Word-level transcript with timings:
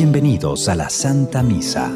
Bienvenidos 0.00 0.68
a 0.68 0.76
la 0.76 0.90
Santa 0.90 1.42
Misa. 1.42 1.90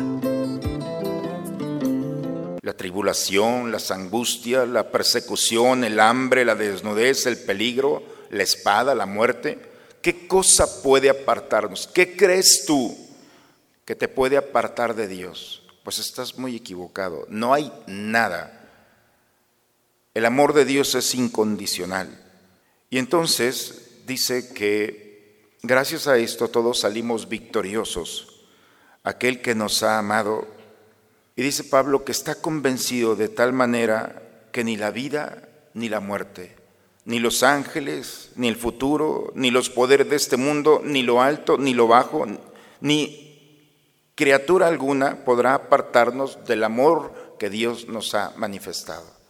La 2.60 2.72
tribulación, 2.76 3.70
las 3.70 3.92
angustias, 3.92 4.68
la 4.68 4.90
persecución, 4.90 5.84
el 5.84 6.00
hambre, 6.00 6.44
la 6.44 6.56
desnudez, 6.56 7.26
el 7.26 7.38
peligro, 7.38 8.02
la 8.30 8.42
espada, 8.42 8.96
la 8.96 9.06
muerte. 9.06 9.58
¿Qué 10.02 10.26
cosa 10.26 10.82
puede 10.82 11.10
apartarnos? 11.10 11.86
¿Qué 11.86 12.16
crees 12.16 12.64
tú 12.66 12.96
que 13.84 13.94
te 13.94 14.08
puede 14.08 14.36
apartar 14.36 14.96
de 14.96 15.06
Dios? 15.06 15.62
Pues 15.84 16.00
estás 16.00 16.36
muy 16.36 16.56
equivocado. 16.56 17.24
No 17.28 17.54
hay 17.54 17.72
nada. 17.86 18.68
El 20.12 20.26
amor 20.26 20.54
de 20.54 20.64
Dios 20.64 20.96
es 20.96 21.14
incondicional. 21.14 22.21
Y 22.92 22.98
entonces 22.98 24.04
dice 24.06 24.54
que 24.54 25.02
Gracias 25.64 26.08
a 26.08 26.18
esto 26.18 26.48
todos 26.48 26.80
salimos 26.80 27.28
victoriosos. 27.28 28.46
Aquel 29.04 29.40
que 29.40 29.54
nos 29.54 29.84
ha 29.84 29.96
amado. 29.96 30.48
Y 31.36 31.42
dice 31.42 31.62
Pablo 31.62 32.04
que 32.04 32.10
está 32.10 32.34
convencido 32.34 33.14
de 33.14 33.28
tal 33.28 33.52
manera 33.52 34.48
que 34.50 34.64
ni 34.64 34.76
la 34.76 34.90
vida 34.90 35.48
ni 35.72 35.88
la 35.88 36.00
muerte, 36.00 36.56
ni 37.04 37.20
los 37.20 37.44
ángeles, 37.44 38.32
ni 38.34 38.48
el 38.48 38.56
futuro, 38.56 39.32
ni 39.36 39.52
los 39.52 39.70
poderes 39.70 40.10
de 40.10 40.16
este 40.16 40.36
mundo, 40.36 40.82
ni 40.84 41.02
lo 41.02 41.22
alto, 41.22 41.56
ni 41.56 41.74
lo 41.74 41.86
bajo, 41.86 42.26
ni 42.80 44.10
criatura 44.16 44.66
alguna 44.66 45.24
podrá 45.24 45.54
apartarnos 45.54 46.44
del 46.44 46.64
amor 46.64 47.36
que 47.38 47.48
Dios 47.48 47.86
nos 47.86 48.14
ha 48.14 48.32
manifestado. 48.36 49.21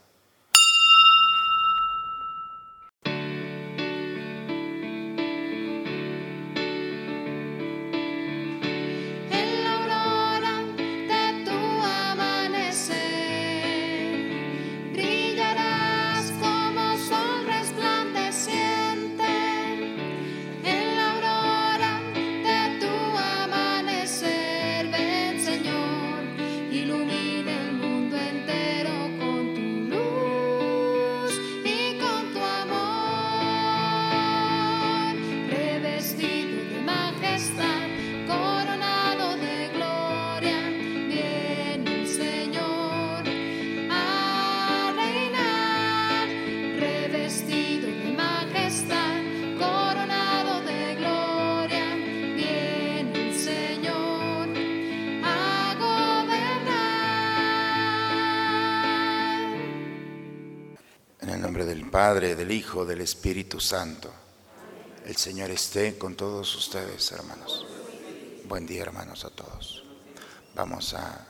Padre, 61.92 62.34
del 62.34 62.50
Hijo, 62.50 62.86
del 62.86 63.02
Espíritu 63.02 63.60
Santo. 63.60 64.10
El 65.04 65.14
Señor 65.18 65.50
esté 65.50 65.98
con 65.98 66.16
todos 66.16 66.56
ustedes, 66.56 67.12
hermanos. 67.12 67.66
Buen 68.46 68.66
día, 68.66 68.80
hermanos, 68.80 69.26
a 69.26 69.28
todos. 69.28 69.84
Vamos 70.54 70.94
a 70.94 71.26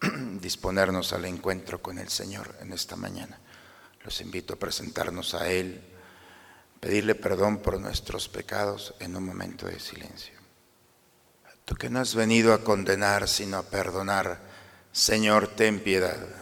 disponernos 0.40 1.12
al 1.12 1.24
encuentro 1.26 1.80
con 1.80 2.00
el 2.00 2.08
Señor 2.08 2.52
en 2.60 2.72
esta 2.72 2.96
mañana. 2.96 3.38
Los 4.02 4.20
invito 4.20 4.54
a 4.54 4.58
presentarnos 4.58 5.34
a 5.34 5.48
Él, 5.48 5.80
pedirle 6.80 7.14
perdón 7.14 7.58
por 7.58 7.78
nuestros 7.78 8.28
pecados 8.28 8.94
en 8.98 9.14
un 9.14 9.24
momento 9.24 9.66
de 9.66 9.78
silencio. 9.78 10.34
Tú 11.64 11.76
que 11.76 11.90
no 11.90 12.00
has 12.00 12.16
venido 12.16 12.54
a 12.54 12.64
condenar, 12.64 13.28
sino 13.28 13.56
a 13.56 13.62
perdonar, 13.62 14.40
Señor, 14.90 15.46
ten 15.46 15.78
piedad. 15.78 16.41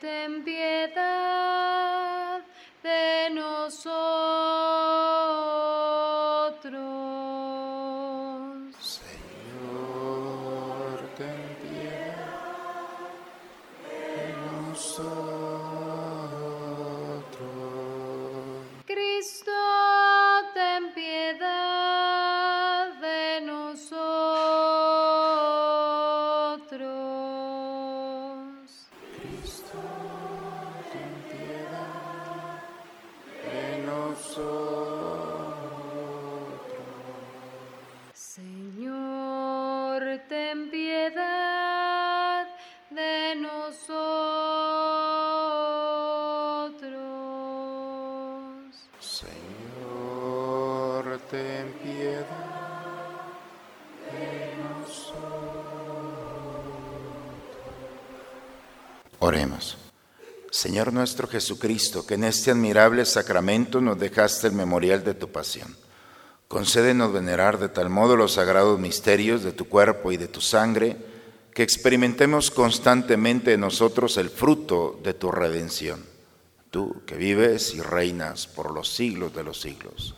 Ten 0.00 0.42
piedad 0.44 2.40
de 2.82 3.30
nosotros. 3.30 5.13
Ten 51.34 51.72
piedad. 51.82 52.26
Oremos. 59.18 59.78
Señor 60.50 60.92
nuestro 60.92 61.26
Jesucristo, 61.26 62.06
que 62.06 62.14
en 62.14 62.24
este 62.24 62.52
admirable 62.52 63.04
sacramento 63.04 63.80
nos 63.80 63.98
dejaste 63.98 64.46
el 64.46 64.52
memorial 64.52 65.02
de 65.02 65.14
tu 65.14 65.32
pasión. 65.32 65.76
Concédenos 66.46 67.12
venerar 67.12 67.58
de 67.58 67.68
tal 67.68 67.88
modo 67.88 68.16
los 68.16 68.34
sagrados 68.34 68.78
misterios 68.78 69.42
de 69.42 69.52
tu 69.52 69.68
cuerpo 69.68 70.12
y 70.12 70.16
de 70.16 70.28
tu 70.28 70.40
sangre, 70.40 70.96
que 71.52 71.64
experimentemos 71.64 72.50
constantemente 72.50 73.54
en 73.54 73.60
nosotros 73.60 74.16
el 74.18 74.30
fruto 74.30 75.00
de 75.02 75.14
tu 75.14 75.32
redención. 75.32 76.04
Tú 76.70 77.02
que 77.06 77.16
vives 77.16 77.74
y 77.74 77.80
reinas 77.80 78.46
por 78.46 78.72
los 78.72 78.88
siglos 78.88 79.34
de 79.34 79.42
los 79.42 79.60
siglos. 79.60 80.13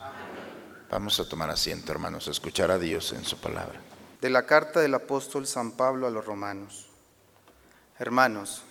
Vamos 0.96 1.20
a 1.20 1.28
tomar 1.28 1.50
asiento, 1.50 1.92
hermanos, 1.92 2.26
a 2.26 2.30
escuchar 2.30 2.70
a 2.70 2.78
Dios 2.78 3.12
en 3.12 3.22
su 3.22 3.36
palabra. 3.36 3.78
De 4.22 4.30
la 4.30 4.46
carta 4.46 4.80
del 4.80 4.94
apóstol 4.94 5.46
San 5.46 5.72
Pablo 5.72 6.06
a 6.06 6.10
los 6.10 6.24
romanos. 6.24 6.86
Hermanos, 7.98 8.62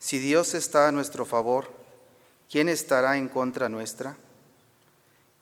si 0.00 0.18
Dios 0.18 0.54
está 0.54 0.88
a 0.88 0.90
nuestro 0.90 1.24
favor, 1.24 1.70
¿quién 2.50 2.68
estará 2.68 3.18
en 3.18 3.28
contra 3.28 3.68
nuestra? 3.68 4.16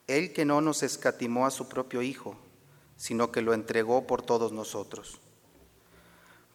Él 0.06 0.34
que 0.34 0.44
no 0.44 0.60
nos 0.60 0.82
escatimó 0.82 1.46
a 1.46 1.50
su 1.50 1.66
propio 1.66 2.02
Hijo, 2.02 2.36
sino 2.98 3.32
que 3.32 3.40
lo 3.40 3.54
entregó 3.54 4.06
por 4.06 4.20
todos 4.20 4.52
nosotros. 4.52 5.18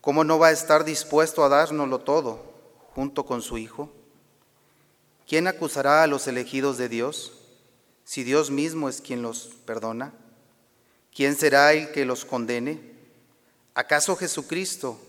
¿Cómo 0.02 0.24
no 0.24 0.38
va 0.38 0.50
a 0.50 0.52
estar 0.52 0.86
dispuesto 0.86 1.44
a 1.44 1.50
dárnoslo 1.50 1.98
todo 1.98 2.44
junto 2.94 3.26
con 3.26 3.42
su 3.42 3.58
Hijo? 3.58 3.92
¿Quién 5.28 5.48
acusará 5.48 6.04
a 6.04 6.08
los 6.08 6.28
elegidos 6.28 6.78
de 6.78 6.90
Dios 6.90 7.41
si 8.12 8.26
Dios 8.26 8.52
mismo 8.52 8.90
es 8.90 9.00
quien 9.00 9.22
los 9.22 9.52
perdona? 9.66 10.12
¿Quién 11.16 11.34
será 11.38 11.72
el 11.72 11.94
que 11.94 12.04
los 12.04 12.26
condene? 12.26 12.82
¿Acaso 13.74 14.18
Jesucristo, 14.18 15.00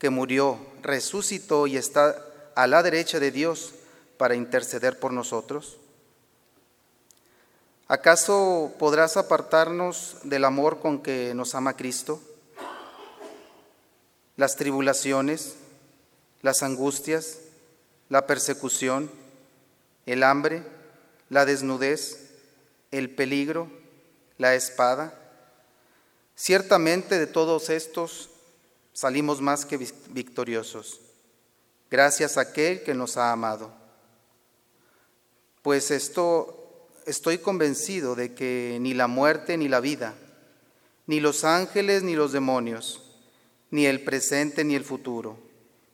que 0.00 0.10
murió, 0.10 0.58
resucitó 0.82 1.68
y 1.68 1.76
está 1.76 2.26
a 2.56 2.66
la 2.66 2.82
derecha 2.82 3.20
de 3.20 3.30
Dios 3.30 3.74
para 4.16 4.34
interceder 4.34 4.98
por 4.98 5.12
nosotros? 5.12 5.76
¿Acaso 7.86 8.74
podrás 8.80 9.16
apartarnos 9.16 10.16
del 10.24 10.44
amor 10.44 10.80
con 10.80 11.04
que 11.04 11.32
nos 11.36 11.54
ama 11.54 11.76
Cristo? 11.76 12.20
Las 14.36 14.56
tribulaciones, 14.56 15.54
las 16.42 16.64
angustias, 16.64 17.38
la 18.08 18.26
persecución, 18.26 19.08
el 20.04 20.24
hambre, 20.24 20.64
la 21.28 21.44
desnudez, 21.44 22.29
el 22.90 23.10
peligro, 23.10 23.70
la 24.38 24.54
espada. 24.54 25.14
Ciertamente 26.34 27.18
de 27.18 27.26
todos 27.26 27.70
estos 27.70 28.30
salimos 28.92 29.40
más 29.40 29.64
que 29.64 29.76
victoriosos, 30.08 31.00
gracias 31.90 32.36
a 32.36 32.42
aquel 32.42 32.82
que 32.82 32.94
nos 32.94 33.16
ha 33.16 33.32
amado. 33.32 33.72
Pues 35.62 35.90
esto 35.90 36.88
estoy 37.06 37.38
convencido 37.38 38.14
de 38.14 38.34
que 38.34 38.78
ni 38.80 38.94
la 38.94 39.06
muerte 39.06 39.56
ni 39.56 39.68
la 39.68 39.80
vida, 39.80 40.14
ni 41.06 41.20
los 41.20 41.44
ángeles 41.44 42.02
ni 42.02 42.14
los 42.14 42.32
demonios, 42.32 43.02
ni 43.70 43.86
el 43.86 44.02
presente 44.02 44.64
ni 44.64 44.74
el 44.74 44.84
futuro, 44.84 45.38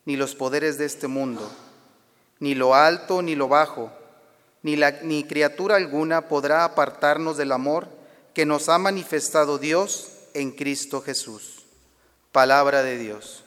ni 0.05 0.17
los 0.17 0.35
poderes 0.35 0.79
de 0.79 0.85
este 0.85 1.09
mundo, 1.09 1.51
ni 2.39 2.55
lo 2.55 2.75
alto 2.75 3.23
ni 3.23 3.35
lo 3.35 3.49
bajo, 3.49 3.93
ni, 4.67 5.25
criatura 5.25 5.77
alguna 5.77 6.29
podrá 6.29 6.65
apartarnos 6.65 7.37
del 7.37 7.53
amor 7.53 7.89
que 8.35 8.45
nos 8.45 8.69
ha 8.69 8.79
manifestado 8.79 9.59
Dios 9.59 10.11
en 10.35 10.51
Cristo 10.51 11.01
Jesús. 11.01 11.65
Palabra 12.33 12.83
de 12.83 12.99
Dios. 12.99 13.45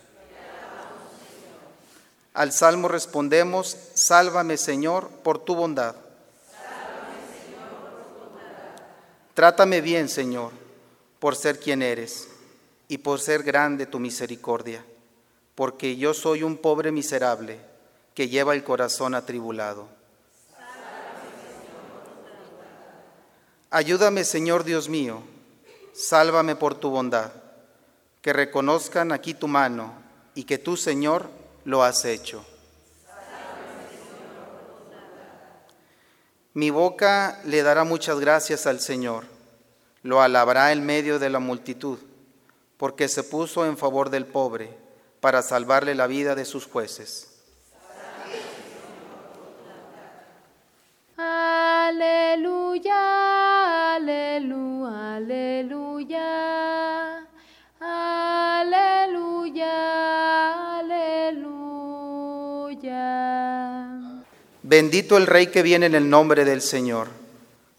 Al 2.33 2.53
salmo 2.53 2.87
respondemos, 2.87 3.75
sálvame 3.95 4.55
Señor 4.55 5.09
por 5.09 5.39
tu 5.39 5.55
bondad. 5.55 5.95
Trátame 9.33 9.81
bien, 9.81 10.07
Señor, 10.07 10.51
por 11.19 11.35
ser 11.35 11.59
quien 11.59 11.81
eres 11.81 12.29
y 12.87 12.99
por 12.99 13.19
ser 13.19 13.43
grande 13.43 13.85
tu 13.85 13.99
misericordia, 13.99 14.83
porque 15.55 15.97
yo 15.97 16.13
soy 16.13 16.43
un 16.43 16.57
pobre 16.57 16.91
miserable 16.91 17.59
que 18.13 18.29
lleva 18.29 18.53
el 18.53 18.63
corazón 18.63 19.15
atribulado. 19.15 19.98
Ayúdame, 23.71 24.23
Señor 24.23 24.63
Dios 24.63 24.89
mío, 24.89 25.21
sálvame 25.93 26.55
por 26.55 26.73
tu 26.73 26.89
bondad, 26.89 27.31
que 28.21 28.33
reconozcan 28.33 29.11
aquí 29.11 29.35
tu 29.35 29.47
mano 29.47 29.93
y 30.33 30.45
que 30.45 30.57
tú, 30.57 30.75
Señor, 30.75 31.29
lo 31.65 31.83
has 31.83 32.03
hecho. 32.05 32.43
Mi 36.53 36.71
boca 36.71 37.39
le 37.45 37.61
dará 37.61 37.83
muchas 37.83 38.19
gracias 38.19 38.65
al 38.65 38.79
Señor, 38.79 39.25
lo 40.01 40.19
alabará 40.19 40.71
en 40.71 40.83
medio 40.83 41.19
de 41.19 41.29
la 41.29 41.37
multitud, 41.37 41.99
porque 42.77 43.07
se 43.07 43.23
puso 43.23 43.67
en 43.67 43.77
favor 43.77 44.09
del 44.09 44.25
pobre 44.25 44.75
para 45.19 45.43
salvarle 45.43 45.93
la 45.93 46.07
vida 46.07 46.33
de 46.33 46.45
sus 46.45 46.65
jueces. 46.65 47.27
Aleluya, 51.17 52.99
aleluya, 53.99 55.17
aleluya, 55.17 56.29
aleluya, 58.59 59.75
aleluya. 60.79 61.59
Bendito 64.63 65.17
el 65.17 65.27
Rey 65.27 65.47
que 65.47 65.63
viene 65.63 65.87
en 65.87 65.95
el 65.95 66.09
nombre 66.09 66.45
del 66.45 66.61
Señor. 66.61 67.09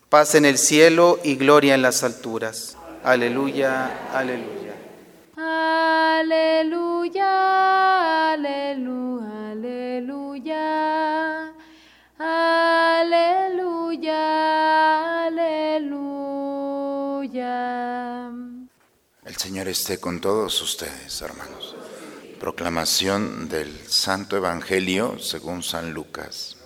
Paz 0.08 0.34
en 0.34 0.44
el 0.44 0.58
cielo 0.58 1.18
y 1.22 1.36
gloria 1.36 1.74
en 1.74 1.82
las 1.82 2.02
alturas. 2.02 2.76
Aleluya, 3.04 4.08
aleluya. 4.12 4.74
Aleluya, 5.36 7.30
aleluya, 8.32 9.52
aleluya. 9.52 11.52
Aleluya, 12.18 14.02
aleluya. 14.02 15.09
Señor 19.40 19.68
esté 19.68 19.98
con 19.98 20.20
todos 20.20 20.60
ustedes, 20.60 21.22
hermanos. 21.22 21.74
Proclamación 22.38 23.48
del 23.48 23.74
Santo 23.88 24.36
Evangelio 24.36 25.18
según 25.18 25.62
San 25.62 25.94
Lucas. 25.94 26.58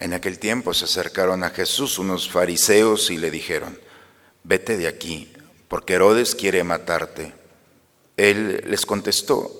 En 0.00 0.12
aquel 0.12 0.40
tiempo 0.40 0.74
se 0.74 0.86
acercaron 0.86 1.44
a 1.44 1.50
Jesús 1.50 2.00
unos 2.00 2.28
fariseos 2.28 3.10
y 3.10 3.16
le 3.16 3.30
dijeron, 3.30 3.78
vete 4.42 4.76
de 4.76 4.88
aquí, 4.88 5.32
porque 5.68 5.92
Herodes 5.92 6.34
quiere 6.34 6.64
matarte. 6.64 7.32
Él 8.16 8.64
les 8.66 8.84
contestó, 8.84 9.52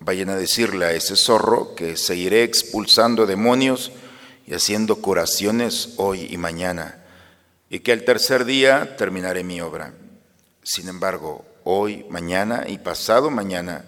vayan 0.00 0.30
a 0.30 0.36
decirle 0.36 0.86
a 0.86 0.92
ese 0.92 1.14
zorro 1.14 1.76
que 1.76 1.96
seguiré 1.96 2.42
expulsando 2.42 3.26
demonios 3.26 3.92
y 4.44 4.54
haciendo 4.54 4.96
curaciones 4.96 5.90
hoy 5.98 6.26
y 6.28 6.36
mañana, 6.36 7.03
y 7.74 7.80
que 7.80 7.90
al 7.90 8.04
tercer 8.04 8.44
día 8.44 8.94
terminaré 8.96 9.42
mi 9.42 9.60
obra. 9.60 9.94
Sin 10.62 10.86
embargo, 10.86 11.44
hoy, 11.64 12.06
mañana 12.08 12.66
y 12.68 12.78
pasado 12.78 13.32
mañana 13.32 13.84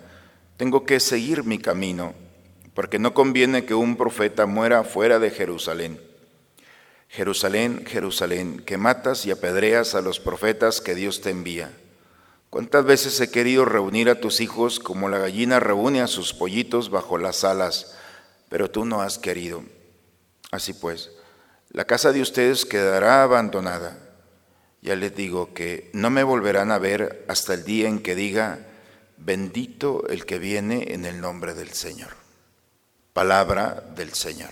tengo 0.56 0.84
que 0.84 0.98
seguir 0.98 1.44
mi 1.44 1.58
camino 1.58 2.12
porque 2.74 2.98
no 2.98 3.14
conviene 3.14 3.64
que 3.64 3.74
un 3.74 3.96
profeta 3.96 4.46
muera 4.46 4.82
fuera 4.82 5.20
de 5.20 5.30
Jerusalén. 5.30 6.00
Jerusalén, 7.08 7.84
Jerusalén, 7.86 8.58
que 8.58 8.76
matas 8.76 9.24
y 9.24 9.30
apedreas 9.30 9.94
a 9.94 10.00
los 10.00 10.18
profetas 10.18 10.80
que 10.80 10.96
Dios 10.96 11.20
te 11.20 11.30
envía. 11.30 11.70
¿Cuántas 12.50 12.84
veces 12.84 13.20
he 13.20 13.30
querido 13.30 13.64
reunir 13.64 14.10
a 14.10 14.20
tus 14.20 14.40
hijos 14.40 14.80
como 14.80 15.08
la 15.08 15.18
gallina 15.18 15.60
reúne 15.60 16.00
a 16.00 16.08
sus 16.08 16.34
pollitos 16.34 16.90
bajo 16.90 17.18
las 17.18 17.44
alas, 17.44 17.96
pero 18.48 18.68
tú 18.68 18.84
no 18.84 19.00
has 19.00 19.16
querido? 19.16 19.62
Así 20.50 20.72
pues, 20.72 21.12
la 21.76 21.84
casa 21.84 22.10
de 22.10 22.22
ustedes 22.22 22.64
quedará 22.64 23.22
abandonada. 23.22 23.98
Ya 24.80 24.96
les 24.96 25.14
digo 25.14 25.52
que 25.52 25.90
no 25.92 26.08
me 26.08 26.22
volverán 26.22 26.70
a 26.70 26.78
ver 26.78 27.26
hasta 27.28 27.52
el 27.52 27.64
día 27.64 27.86
en 27.86 27.98
que 27.98 28.14
diga, 28.14 28.60
bendito 29.18 30.08
el 30.08 30.24
que 30.24 30.38
viene 30.38 30.94
en 30.94 31.04
el 31.04 31.20
nombre 31.20 31.52
del 31.52 31.74
Señor. 31.74 32.12
Palabra 33.12 33.84
del 33.94 34.14
Señor. 34.14 34.48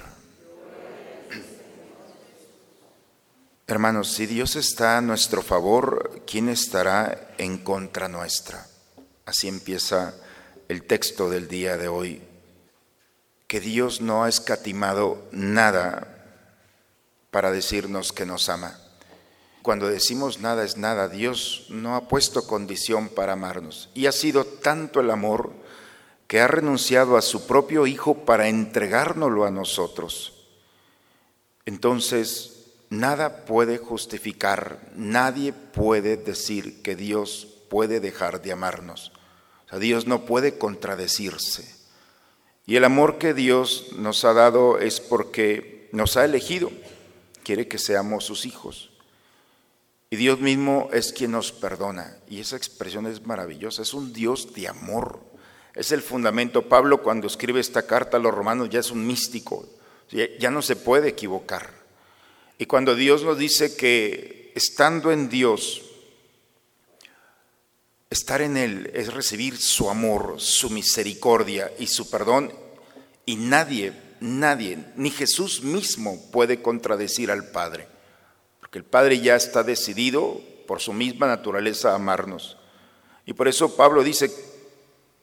Hermanos, 3.68 4.12
si 4.12 4.26
Dios 4.26 4.54
está 4.54 4.98
a 4.98 5.00
nuestro 5.00 5.40
favor, 5.40 6.24
¿quién 6.26 6.50
estará 6.50 7.30
en 7.38 7.56
contra 7.56 8.06
nuestra? 8.06 8.66
Así 9.24 9.48
empieza 9.48 10.14
el 10.68 10.82
texto 10.82 11.30
del 11.30 11.48
día 11.48 11.78
de 11.78 11.88
hoy. 11.88 12.20
Que 13.46 13.60
Dios 13.60 14.02
no 14.02 14.24
ha 14.24 14.28
escatimado 14.28 15.26
nada 15.32 16.13
para 17.34 17.50
decirnos 17.50 18.12
que 18.12 18.26
nos 18.26 18.48
ama. 18.48 18.78
Cuando 19.60 19.88
decimos 19.88 20.38
nada 20.38 20.62
es 20.62 20.76
nada, 20.76 21.08
Dios 21.08 21.66
no 21.68 21.96
ha 21.96 22.06
puesto 22.06 22.46
condición 22.46 23.08
para 23.08 23.32
amarnos. 23.32 23.90
Y 23.92 24.06
ha 24.06 24.12
sido 24.12 24.44
tanto 24.44 25.00
el 25.00 25.10
amor 25.10 25.50
que 26.28 26.38
ha 26.38 26.46
renunciado 26.46 27.16
a 27.16 27.22
su 27.22 27.44
propio 27.48 27.88
Hijo 27.88 28.24
para 28.24 28.46
entregárnoslo 28.46 29.44
a 29.44 29.50
nosotros. 29.50 30.46
Entonces, 31.66 32.66
nada 32.88 33.46
puede 33.46 33.78
justificar, 33.78 34.78
nadie 34.94 35.52
puede 35.52 36.16
decir 36.16 36.82
que 36.82 36.94
Dios 36.94 37.48
puede 37.68 37.98
dejar 37.98 38.42
de 38.42 38.52
amarnos. 38.52 39.10
O 39.66 39.70
sea, 39.70 39.80
Dios 39.80 40.06
no 40.06 40.24
puede 40.24 40.56
contradecirse. 40.56 41.68
Y 42.64 42.76
el 42.76 42.84
amor 42.84 43.18
que 43.18 43.34
Dios 43.34 43.88
nos 43.98 44.24
ha 44.24 44.34
dado 44.34 44.78
es 44.78 45.00
porque 45.00 45.88
nos 45.90 46.16
ha 46.16 46.24
elegido, 46.24 46.70
quiere 47.44 47.68
que 47.68 47.78
seamos 47.78 48.24
sus 48.24 48.46
hijos. 48.46 48.90
Y 50.10 50.16
Dios 50.16 50.40
mismo 50.40 50.88
es 50.92 51.12
quien 51.12 51.32
nos 51.32 51.52
perdona. 51.52 52.16
Y 52.28 52.40
esa 52.40 52.56
expresión 52.56 53.06
es 53.06 53.24
maravillosa, 53.24 53.82
es 53.82 53.94
un 53.94 54.12
Dios 54.12 54.52
de 54.54 54.68
amor. 54.68 55.20
Es 55.74 55.92
el 55.92 56.02
fundamento. 56.02 56.68
Pablo 56.68 57.02
cuando 57.02 57.26
escribe 57.26 57.60
esta 57.60 57.86
carta 57.86 58.16
a 58.16 58.20
los 58.20 58.34
romanos 58.34 58.70
ya 58.70 58.80
es 58.80 58.90
un 58.90 59.06
místico, 59.06 59.68
ya 60.10 60.50
no 60.50 60.62
se 60.62 60.76
puede 60.76 61.08
equivocar. 61.08 61.70
Y 62.58 62.66
cuando 62.66 62.94
Dios 62.94 63.24
nos 63.24 63.38
dice 63.38 63.76
que 63.76 64.52
estando 64.54 65.10
en 65.10 65.28
Dios, 65.28 65.82
estar 68.08 68.40
en 68.40 68.56
Él 68.56 68.90
es 68.94 69.12
recibir 69.12 69.56
su 69.56 69.90
amor, 69.90 70.36
su 70.38 70.70
misericordia 70.70 71.72
y 71.78 71.88
su 71.88 72.08
perdón, 72.08 72.52
y 73.26 73.36
nadie, 73.36 73.92
nadie, 74.24 74.78
ni 74.96 75.10
Jesús 75.10 75.62
mismo 75.62 76.18
puede 76.32 76.62
contradecir 76.62 77.30
al 77.30 77.48
Padre, 77.50 77.86
porque 78.60 78.78
el 78.78 78.84
Padre 78.84 79.20
ya 79.20 79.36
está 79.36 79.62
decidido 79.62 80.40
por 80.66 80.80
su 80.80 80.92
misma 80.92 81.26
naturaleza 81.26 81.92
a 81.92 81.96
amarnos. 81.96 82.56
Y 83.26 83.32
por 83.34 83.48
eso 83.48 83.76
Pablo 83.76 84.02
dice, 84.02 84.30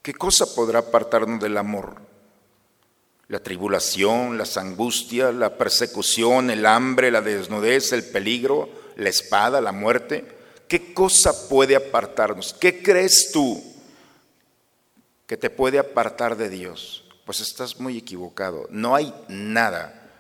¿Qué 0.02 0.14
cosa 0.14 0.46
podrá 0.56 0.80
apartarnos 0.80 1.40
del 1.40 1.58
amor? 1.58 2.12
la 3.32 3.40
tribulación, 3.40 4.38
las 4.38 4.58
angustias, 4.58 5.34
la 5.34 5.58
persecución, 5.58 6.50
el 6.50 6.66
hambre, 6.66 7.12
la 7.12 7.22
desnudez, 7.22 7.94
el 7.94 8.04
peligro, 8.04 8.68
la 8.98 9.08
espada, 9.08 9.62
la 9.62 9.72
muerte. 9.72 10.26
¿Qué 10.68 10.94
cosa 10.94 11.48
puede 11.48 11.78
apartarnos? 11.78 12.54
¿Qué 12.54 12.84
crees 12.84 13.32
tú 13.32 13.64
que 15.28 15.38
te 15.38 15.50
puede 15.50 15.80
apartar 15.80 16.36
de 16.36 16.50
Dios? 16.50 17.06
Pues 17.32 17.40
estás 17.40 17.80
muy 17.80 17.98
equivocado. 17.98 18.68
No 18.72 18.94
hay 18.94 19.14
nada. 19.30 20.12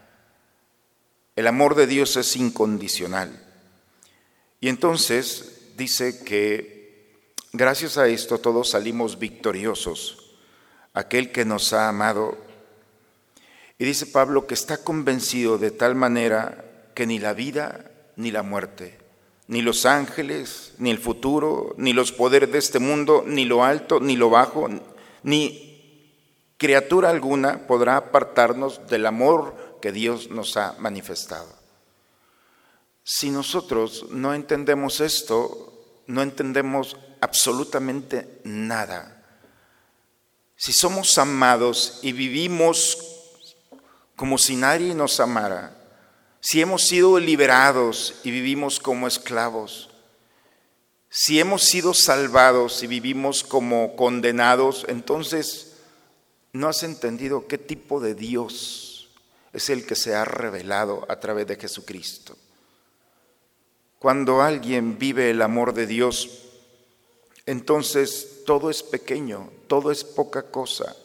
El 1.35 1.45
amor 1.45 1.75
de 1.75 1.85
Dios 1.85 2.15
es 2.15 2.37
incondicional. 2.37 3.37
Y 4.61 4.69
entonces 4.69 5.73
dice 5.75 6.23
que 6.23 7.19
gracias 7.51 7.97
a 7.97 8.07
esto 8.07 8.37
todos 8.37 8.69
salimos 8.69 9.19
victoriosos. 9.19 10.37
Aquel 10.93 11.33
que 11.33 11.43
nos 11.43 11.73
ha 11.73 11.89
amado. 11.89 12.37
Y 13.77 13.83
dice 13.83 14.05
Pablo 14.05 14.47
que 14.47 14.53
está 14.53 14.77
convencido 14.77 15.57
de 15.57 15.71
tal 15.71 15.95
manera 15.95 16.63
que 16.95 17.05
ni 17.05 17.19
la 17.19 17.33
vida 17.33 17.91
ni 18.15 18.31
la 18.31 18.41
muerte, 18.41 18.97
ni 19.47 19.61
los 19.61 19.85
ángeles, 19.85 20.75
ni 20.77 20.91
el 20.91 20.97
futuro, 20.97 21.75
ni 21.77 21.91
los 21.91 22.13
poderes 22.13 22.53
de 22.53 22.59
este 22.59 22.79
mundo, 22.79 23.25
ni 23.27 23.43
lo 23.43 23.65
alto, 23.65 23.99
ni 23.99 24.15
lo 24.15 24.29
bajo, 24.29 24.69
ni 25.23 25.70
criatura 26.61 27.09
alguna 27.09 27.65
podrá 27.65 27.97
apartarnos 27.97 28.85
del 28.87 29.07
amor 29.07 29.79
que 29.81 29.91
Dios 29.91 30.29
nos 30.29 30.57
ha 30.57 30.75
manifestado. 30.77 31.51
Si 33.03 33.31
nosotros 33.31 34.05
no 34.11 34.35
entendemos 34.35 34.99
esto, 34.99 36.03
no 36.05 36.21
entendemos 36.21 36.97
absolutamente 37.19 38.41
nada. 38.43 39.25
Si 40.55 40.71
somos 40.71 41.17
amados 41.17 41.97
y 42.03 42.11
vivimos 42.11 42.95
como 44.15 44.37
si 44.37 44.55
nadie 44.55 44.93
nos 44.93 45.19
amara, 45.19 45.75
si 46.41 46.61
hemos 46.61 46.83
sido 46.83 47.19
liberados 47.19 48.19
y 48.23 48.29
vivimos 48.29 48.79
como 48.79 49.07
esclavos, 49.07 49.89
si 51.09 51.39
hemos 51.39 51.63
sido 51.63 51.95
salvados 51.95 52.83
y 52.83 52.87
vivimos 52.87 53.43
como 53.43 53.95
condenados, 53.95 54.85
entonces 54.87 55.70
no 56.53 56.67
has 56.67 56.83
entendido 56.83 57.47
qué 57.47 57.57
tipo 57.57 57.99
de 57.99 58.15
Dios 58.15 59.09
es 59.53 59.69
el 59.69 59.85
que 59.85 59.95
se 59.95 60.15
ha 60.15 60.25
revelado 60.25 61.05
a 61.09 61.19
través 61.19 61.47
de 61.47 61.55
Jesucristo. 61.57 62.37
Cuando 63.99 64.41
alguien 64.41 64.97
vive 64.97 65.29
el 65.29 65.41
amor 65.41 65.73
de 65.73 65.85
Dios, 65.85 66.49
entonces 67.45 68.41
todo 68.45 68.69
es 68.69 68.81
pequeño, 68.83 69.49
todo 69.67 69.91
es 69.91 70.03
poca 70.03 70.43
cosa. 70.43 70.95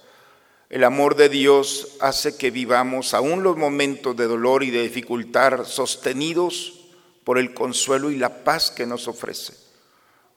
El 0.69 0.83
amor 0.83 1.15
de 1.15 1.29
Dios 1.29 1.97
hace 2.00 2.37
que 2.37 2.50
vivamos 2.50 3.15
aún 3.15 3.43
los 3.43 3.57
momentos 3.57 4.17
de 4.17 4.26
dolor 4.26 4.65
y 4.65 4.71
de 4.71 4.83
dificultad 4.83 5.65
sostenidos 5.65 6.87
por 7.23 7.38
el 7.38 7.55
consuelo 7.55 8.11
y 8.11 8.17
la 8.17 8.45
paz 8.45 8.71
que 8.71 8.87
nos 8.87 9.09
ofrece. 9.09 9.65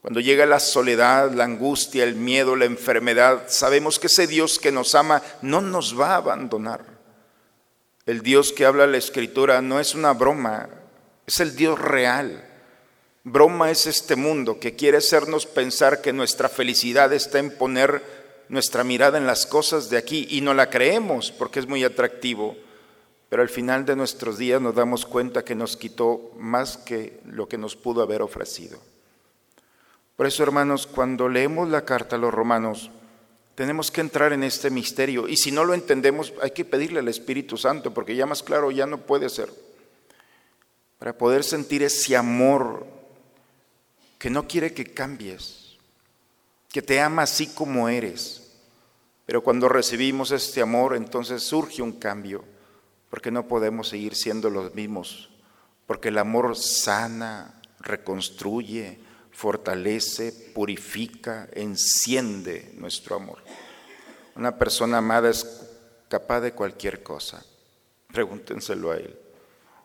Cuando 0.01 0.21
llega 0.21 0.45
la 0.45 0.59
soledad, 0.59 1.31
la 1.31 1.43
angustia, 1.43 2.05
el 2.05 2.15
miedo, 2.15 2.55
la 2.55 2.65
enfermedad, 2.65 3.43
sabemos 3.47 3.99
que 3.99 4.07
ese 4.07 4.27
Dios 4.27 4.57
que 4.57 4.71
nos 4.71 4.95
ama 4.95 5.21
no 5.41 5.59
nos 5.59 5.99
va 5.99 6.13
a 6.13 6.17
abandonar. 6.17 6.85
El 8.05 8.21
Dios 8.21 8.53
que 8.53 8.65
habla 8.65 8.87
la 8.87 8.97
Escritura 8.97 9.61
no 9.61 9.79
es 9.79 9.95
una 9.95 10.13
broma, 10.13 10.69
es 11.27 11.39
el 11.41 11.55
Dios 11.55 11.77
real. 11.77 12.45
Broma 13.25 13.69
es 13.69 13.85
este 13.87 14.15
mundo 14.15 14.59
que 14.59 14.75
quiere 14.75 14.97
hacernos 14.97 15.45
pensar 15.45 16.01
que 16.01 16.13
nuestra 16.13 16.47
felicidad 16.47 17.11
está 17.11 17.39
en 17.39 17.51
poner 17.51 18.01
nuestra 18.47 18.83
mirada 18.83 19.17
en 19.17 19.27
las 19.27 19.45
cosas 19.45 19.89
de 19.89 19.97
aquí 19.97 20.27
y 20.31 20.41
no 20.41 20.53
la 20.53 20.69
creemos 20.69 21.31
porque 21.31 21.59
es 21.59 21.67
muy 21.67 21.83
atractivo, 21.83 22.55
pero 23.27 23.41
al 23.41 23.49
final 23.49 23.85
de 23.85 23.97
nuestros 23.97 24.37
días 24.37 24.61
nos 24.61 24.73
damos 24.73 25.05
cuenta 25.05 25.43
que 25.43 25.53
nos 25.53 25.75
quitó 25.75 26.31
más 26.37 26.77
que 26.77 27.19
lo 27.25 27.47
que 27.47 27.57
nos 27.57 27.75
pudo 27.75 28.01
haber 28.01 28.21
ofrecido. 28.21 28.79
Por 30.19 30.27
eso, 30.27 30.43
hermanos, 30.43 30.85
cuando 30.85 31.29
leemos 31.29 31.69
la 31.69 31.85
carta 31.85 32.17
a 32.17 32.19
los 32.19 32.33
romanos, 32.33 32.91
tenemos 33.55 33.89
que 33.89 34.01
entrar 34.01 34.33
en 34.33 34.43
este 34.43 34.69
misterio 34.69 35.29
y 35.29 35.37
si 35.37 35.49
no 35.49 35.63
lo 35.63 35.73
entendemos 35.73 36.33
hay 36.41 36.51
que 36.51 36.65
pedirle 36.65 36.99
al 36.99 37.07
Espíritu 37.07 37.55
Santo 37.55 37.93
porque 37.93 38.17
ya 38.17 38.25
más 38.25 38.43
claro 38.43 38.69
ya 38.69 38.85
no 38.85 38.97
puede 38.97 39.29
ser. 39.29 39.49
Para 40.97 41.17
poder 41.17 41.45
sentir 41.45 41.83
ese 41.83 42.17
amor 42.17 42.85
que 44.17 44.29
no 44.29 44.45
quiere 44.45 44.73
que 44.73 44.93
cambies, 44.93 45.77
que 46.67 46.81
te 46.81 46.99
ama 46.99 47.21
así 47.21 47.47
como 47.47 47.87
eres. 47.87 48.51
Pero 49.25 49.41
cuando 49.41 49.69
recibimos 49.69 50.31
este 50.31 50.61
amor, 50.61 50.97
entonces 50.97 51.43
surge 51.43 51.81
un 51.81 51.93
cambio, 51.93 52.43
porque 53.09 53.31
no 53.31 53.47
podemos 53.47 53.87
seguir 53.87 54.15
siendo 54.15 54.49
los 54.49 54.75
mismos, 54.75 55.29
porque 55.87 56.09
el 56.09 56.17
amor 56.17 56.57
sana, 56.57 57.61
reconstruye, 57.79 59.07
fortalece, 59.39 60.33
purifica, 60.53 61.47
enciende 61.53 62.73
nuestro 62.75 63.15
amor. 63.15 63.37
Una 64.35 64.57
persona 64.57 64.97
amada 64.97 65.29
es 65.29 65.61
capaz 66.09 66.41
de 66.41 66.51
cualquier 66.51 67.03
cosa. 67.03 67.41
Pregúntenselo 68.11 68.91
a 68.91 68.97
él. 68.97 69.17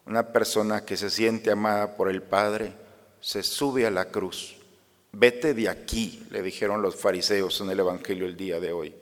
Una 0.06 0.32
persona 0.32 0.84
que 0.84 0.96
se 0.96 1.08
siente 1.08 1.52
amada 1.52 1.96
por 1.96 2.11
el 2.11 2.20
Padre 2.20 2.73
se 3.20 3.44
sube 3.44 3.87
a 3.87 3.92
la 3.92 4.06
cruz. 4.06 4.56
Vete 5.12 5.54
de 5.54 5.68
aquí, 5.68 6.26
le 6.30 6.42
dijeron 6.42 6.82
los 6.82 6.96
fariseos 6.96 7.61
en 7.61 7.70
el 7.70 7.78
Evangelio 7.78 8.26
el 8.26 8.37
día 8.37 8.58
de 8.58 8.73
hoy. 8.73 8.92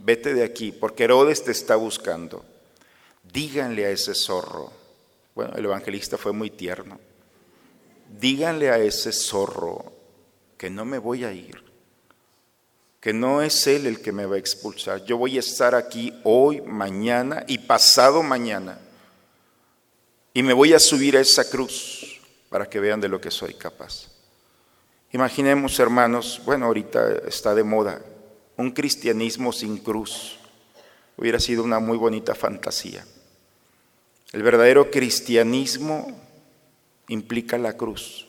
Vete 0.00 0.34
de 0.34 0.44
aquí, 0.44 0.70
porque 0.70 1.04
Herodes 1.04 1.44
te 1.44 1.52
está 1.52 1.76
buscando. 1.76 2.44
Díganle 3.32 3.86
a 3.86 3.90
ese 3.90 4.14
zorro. 4.14 4.70
Bueno, 5.34 5.54
el 5.56 5.64
evangelista 5.64 6.18
fue 6.18 6.32
muy 6.32 6.50
tierno. 6.50 7.00
Díganle 8.18 8.70
a 8.70 8.78
ese 8.78 9.12
zorro 9.12 9.92
que 10.58 10.68
no 10.68 10.84
me 10.84 10.98
voy 10.98 11.24
a 11.24 11.32
ir, 11.32 11.62
que 13.00 13.12
no 13.12 13.40
es 13.40 13.66
él 13.66 13.86
el 13.86 14.00
que 14.02 14.12
me 14.12 14.26
va 14.26 14.36
a 14.36 14.38
expulsar. 14.38 15.04
Yo 15.04 15.16
voy 15.16 15.36
a 15.36 15.40
estar 15.40 15.74
aquí 15.74 16.12
hoy, 16.24 16.60
mañana 16.60 17.44
y 17.46 17.58
pasado 17.58 18.22
mañana. 18.22 18.78
Y 20.34 20.42
me 20.42 20.52
voy 20.52 20.74
a 20.74 20.78
subir 20.78 21.16
a 21.16 21.20
esa 21.20 21.48
cruz 21.48 22.20
para 22.48 22.68
que 22.68 22.80
vean 22.80 23.00
de 23.00 23.08
lo 23.08 23.20
que 23.20 23.30
soy 23.30 23.54
capaz. 23.54 24.08
Imaginemos, 25.12 25.78
hermanos, 25.78 26.40
bueno, 26.44 26.66
ahorita 26.66 27.12
está 27.26 27.54
de 27.54 27.64
moda, 27.64 28.02
un 28.56 28.70
cristianismo 28.70 29.52
sin 29.52 29.78
cruz. 29.78 30.38
Hubiera 31.16 31.40
sido 31.40 31.64
una 31.64 31.80
muy 31.80 31.96
bonita 31.96 32.34
fantasía. 32.34 33.04
El 34.32 34.42
verdadero 34.42 34.90
cristianismo 34.90 36.29
implica 37.10 37.58
la 37.58 37.76
cruz. 37.76 38.26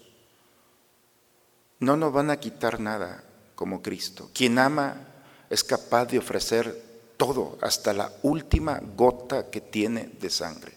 No 1.80 1.96
nos 1.96 2.12
van 2.12 2.30
a 2.30 2.40
quitar 2.40 2.80
nada 2.80 3.24
como 3.56 3.82
Cristo. 3.82 4.30
Quien 4.34 4.60
ama 4.60 5.08
es 5.50 5.64
capaz 5.64 6.06
de 6.06 6.18
ofrecer 6.18 6.82
todo, 7.16 7.58
hasta 7.62 7.94
la 7.94 8.12
última 8.24 8.82
gota 8.96 9.50
que 9.52 9.62
tiene 9.62 10.10
de 10.20 10.30
sangre. 10.30 10.74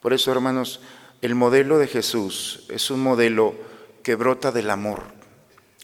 Por 0.00 0.14
eso, 0.14 0.32
hermanos, 0.32 0.80
el 1.20 1.34
modelo 1.34 1.78
de 1.78 1.88
Jesús 1.88 2.64
es 2.70 2.90
un 2.90 3.00
modelo 3.00 3.54
que 4.02 4.14
brota 4.14 4.50
del 4.50 4.70
amor. 4.70 5.02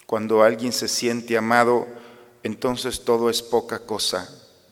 Cuando 0.07 0.41
alguien 0.41 0.71
se 0.71 0.87
siente 0.87 1.37
amado, 1.37 1.85
entonces 2.41 3.03
todo 3.03 3.29
es 3.29 3.43
poca 3.43 3.79
cosa. 3.79 4.27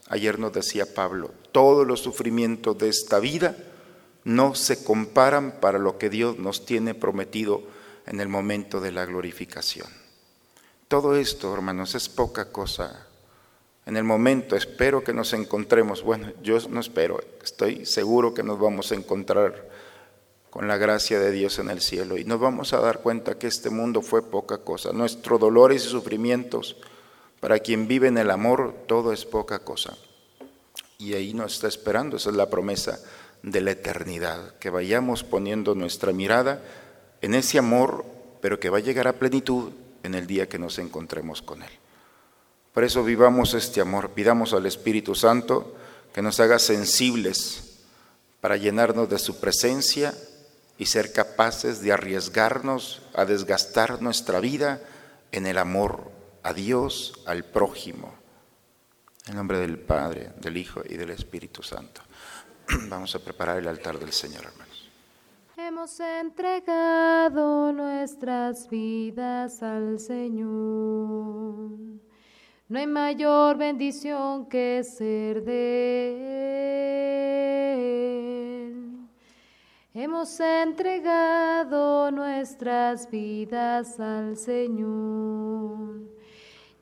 Ayer 0.07 0.39
nos 0.39 0.53
decía 0.53 0.95
Pablo, 0.95 1.31
todos 1.51 1.85
los 1.85 2.01
sufrimientos 2.01 2.77
de 2.79 2.89
esta 2.89 3.19
vida 3.19 3.55
no 4.23 4.55
se 4.55 4.83
comparan 4.83 5.59
para 5.59 5.79
lo 5.79 5.97
que 5.97 6.09
Dios 6.09 6.37
nos 6.37 6.65
tiene 6.65 6.95
prometido 6.95 7.63
en 8.05 8.19
el 8.19 8.29
momento 8.29 8.79
de 8.79 8.91
la 8.91 9.05
glorificación. 9.05 9.87
Todo 10.87 11.15
esto, 11.15 11.53
hermanos, 11.53 11.95
es 11.95 12.09
poca 12.09 12.51
cosa. 12.51 13.07
En 13.85 13.97
el 13.97 14.03
momento 14.03 14.55
espero 14.55 15.03
que 15.03 15.13
nos 15.13 15.33
encontremos, 15.33 16.03
bueno, 16.03 16.31
yo 16.41 16.57
no 16.69 16.79
espero, 16.79 17.19
estoy 17.43 17.85
seguro 17.85 18.33
que 18.33 18.43
nos 18.43 18.59
vamos 18.59 18.91
a 18.91 18.95
encontrar 18.95 19.69
con 20.49 20.67
la 20.67 20.77
gracia 20.77 21.19
de 21.19 21.31
Dios 21.31 21.59
en 21.59 21.69
el 21.69 21.81
cielo. 21.81 22.17
Y 22.17 22.23
nos 22.23 22.39
vamos 22.39 22.73
a 22.73 22.79
dar 22.79 22.99
cuenta 22.99 23.37
que 23.37 23.47
este 23.47 23.69
mundo 23.69 24.01
fue 24.01 24.21
poca 24.21 24.59
cosa. 24.59 24.93
Nuestros 24.93 25.39
dolores 25.39 25.85
y 25.85 25.89
sufrimientos, 25.89 26.77
para 27.39 27.59
quien 27.59 27.87
vive 27.87 28.07
en 28.07 28.17
el 28.17 28.29
amor, 28.29 28.85
todo 28.87 29.11
es 29.11 29.25
poca 29.25 29.59
cosa. 29.59 29.97
Y 30.97 31.15
ahí 31.15 31.33
nos 31.33 31.55
está 31.55 31.67
esperando, 31.67 32.15
esa 32.15 32.29
es 32.29 32.35
la 32.35 32.49
promesa 32.49 32.99
de 33.43 33.61
la 33.61 33.71
eternidad, 33.71 34.55
que 34.57 34.69
vayamos 34.69 35.23
poniendo 35.23 35.75
nuestra 35.75 36.13
mirada 36.13 36.61
en 37.21 37.35
ese 37.35 37.59
amor, 37.59 38.05
pero 38.41 38.59
que 38.59 38.69
va 38.69 38.79
a 38.79 38.81
llegar 38.81 39.07
a 39.07 39.19
plenitud 39.19 39.71
en 40.01 40.15
el 40.15 40.27
día 40.27 40.49
que 40.49 40.59
nos 40.59 40.79
encontremos 40.79 41.41
con 41.41 41.61
Él. 41.61 41.69
Por 42.73 42.83
eso 42.83 43.03
vivamos 43.03 43.53
este 43.53 43.81
amor, 43.81 44.11
pidamos 44.11 44.53
al 44.53 44.65
Espíritu 44.65 45.13
Santo 45.13 45.75
que 46.13 46.21
nos 46.21 46.39
haga 46.39 46.57
sensibles 46.57 47.79
para 48.41 48.57
llenarnos 48.57 49.09
de 49.09 49.19
su 49.19 49.39
presencia 49.39 50.13
y 50.77 50.85
ser 50.85 51.13
capaces 51.13 51.81
de 51.81 51.91
arriesgarnos 51.91 53.01
a 53.13 53.25
desgastar 53.25 54.01
nuestra 54.01 54.39
vida 54.39 54.81
en 55.31 55.45
el 55.45 55.57
amor 55.57 56.11
a 56.43 56.53
Dios, 56.53 57.21
al 57.25 57.45
prójimo. 57.45 58.13
En 59.27 59.35
nombre 59.35 59.59
del 59.59 59.79
Padre, 59.79 60.31
del 60.41 60.57
Hijo 60.57 60.81
y 60.87 60.97
del 60.97 61.11
Espíritu 61.11 61.63
Santo. 61.63 62.01
Vamos 62.89 63.15
a 63.15 63.19
preparar 63.19 63.57
el 63.59 63.67
altar 63.67 63.99
del 63.99 64.11
Señor, 64.11 64.45
hermanos. 64.45 64.89
Hemos 65.57 65.99
entregado 65.99 67.71
nuestras 67.71 68.69
vidas 68.69 69.61
al 69.61 69.99
Señor. 69.99 71.69
No 72.69 72.79
hay 72.79 72.87
mayor 72.87 73.57
bendición 73.57 74.47
que 74.47 74.83
ser 74.83 75.43
de 75.43 76.15
Él. 78.67 79.07
Hemos 79.93 80.39
entregado 80.39 82.09
nuestras 82.11 83.09
vidas 83.09 83.99
al 83.99 84.37
Señor 84.37 86.12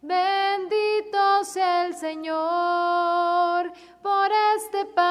Bendito 0.00 1.44
sea 1.44 1.84
el 1.84 1.94
Señor 1.94 3.70
por 4.02 4.30
este 4.56 4.86
pan, 4.86 5.04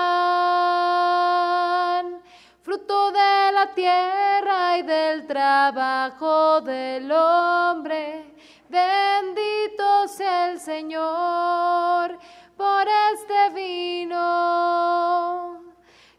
fruto 2.63 3.11
de 3.11 3.51
la 3.53 3.71
tierra 3.75 4.79
y 4.79 4.81
del 4.81 5.27
trabajo 5.27 6.59
del 6.61 7.11
hombre. 7.11 8.33
Bendito 8.67 10.07
sea 10.07 10.49
el 10.49 10.59
Señor 10.59 12.17
por 12.57 12.87
este 13.13 13.49
vino 13.53 15.48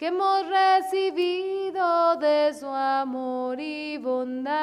que 0.00 0.06
hemos 0.06 0.46
recibido 0.48 2.16
de 2.16 2.54
su 2.58 2.66
amor 2.66 3.60
y 3.60 3.98
bondad. 3.98 4.56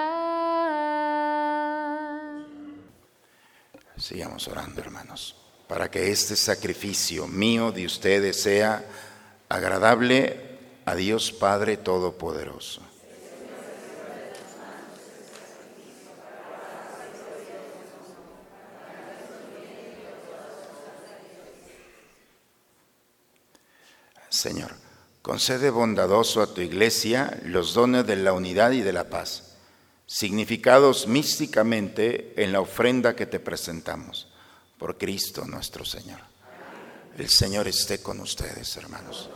Sigamos 3.96 4.48
orando, 4.48 4.82
hermanos, 4.82 5.36
para 5.68 5.92
que 5.92 6.10
este 6.10 6.36
sacrificio 6.36 7.28
mío 7.28 7.72
de 7.72 7.86
ustedes 7.86 8.42
sea 8.42 8.84
agradable 9.48 10.58
a 10.86 10.96
Dios 10.96 11.32
Padre 11.32 11.78
Todopoderoso. 11.78 12.82
Señor, 24.30 24.87
concede 25.28 25.72
bondadoso 25.72 26.42
a 26.42 26.48
tu 26.48 26.62
iglesia 26.62 27.38
los 27.44 27.74
dones 27.74 28.08
de 28.08 28.16
la 28.16 28.32
unidad 28.32 28.72
y 28.72 28.80
de 28.80 28.94
la 28.94 29.10
paz, 29.10 29.58
significados 30.06 31.06
místicamente 31.06 32.34
en 32.42 32.54
la 32.54 32.62
ofrenda 32.62 33.14
que 33.14 33.26
te 33.26 33.42
presentamos, 33.42 34.30
por 34.78 34.98
Cristo 34.98 35.44
nuestro 35.44 35.84
Señor. 35.84 36.22
El 37.18 37.28
Señor 37.28 37.68
esté 37.68 38.02
con 38.02 38.22
ustedes, 38.22 38.78
hermanos. 38.78 39.30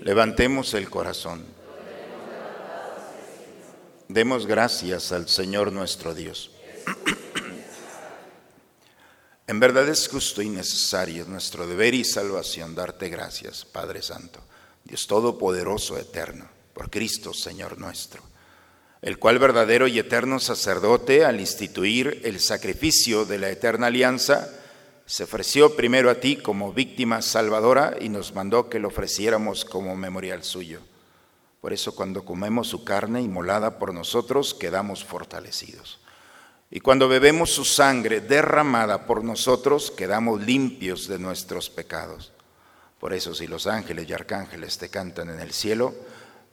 Levantemos 0.00 0.74
el 0.74 0.90
corazón. 0.90 1.46
Demos 4.08 4.46
gracias 4.46 5.12
al 5.12 5.28
Señor 5.28 5.70
nuestro 5.70 6.12
Dios. 6.12 6.50
En 9.46 9.60
verdad 9.60 9.88
es 9.88 10.08
justo 10.08 10.42
y 10.42 10.48
necesario, 10.48 11.22
es 11.22 11.28
nuestro 11.28 11.68
deber 11.68 11.94
y 11.94 12.04
salvación 12.04 12.74
darte 12.74 13.08
gracias, 13.08 13.64
Padre 13.64 14.02
Santo, 14.02 14.40
Dios 14.90 15.06
Todopoderoso, 15.06 15.98
eterno, 15.98 16.48
por 16.74 16.90
Cristo, 16.90 17.32
Señor 17.32 17.78
nuestro, 17.78 18.24
el 19.02 19.20
cual 19.20 19.38
verdadero 19.38 19.86
y 19.86 20.00
eterno 20.00 20.40
sacerdote, 20.40 21.24
al 21.24 21.38
instituir 21.38 22.20
el 22.24 22.40
sacrificio 22.40 23.24
de 23.24 23.38
la 23.38 23.50
eterna 23.50 23.86
alianza, 23.86 24.50
se 25.06 25.22
ofreció 25.22 25.76
primero 25.76 26.10
a 26.10 26.16
ti 26.16 26.34
como 26.34 26.72
víctima 26.72 27.22
salvadora 27.22 27.98
y 28.00 28.08
nos 28.08 28.34
mandó 28.34 28.68
que 28.68 28.80
lo 28.80 28.88
ofreciéramos 28.88 29.64
como 29.64 29.94
memorial 29.94 30.42
suyo. 30.42 30.80
Por 31.60 31.72
eso 31.72 31.94
cuando 31.94 32.24
comemos 32.24 32.66
su 32.66 32.82
carne 32.82 33.22
inmolada 33.22 33.78
por 33.78 33.94
nosotros, 33.94 34.54
quedamos 34.54 35.04
fortalecidos. 35.04 36.00
Y 36.68 36.80
cuando 36.80 37.06
bebemos 37.06 37.50
su 37.52 37.64
sangre 37.64 38.20
derramada 38.20 39.06
por 39.06 39.22
nosotros, 39.22 39.92
quedamos 39.92 40.40
limpios 40.40 41.06
de 41.06 41.20
nuestros 41.20 41.70
pecados. 41.70 42.32
Por 43.00 43.12
eso 43.12 43.34
si 43.34 43.48
los 43.48 43.66
ángeles 43.66 44.08
y 44.08 44.12
arcángeles 44.12 44.78
te 44.78 44.88
cantan 44.88 45.30
en 45.30 45.40
el 45.40 45.50
cielo, 45.52 45.94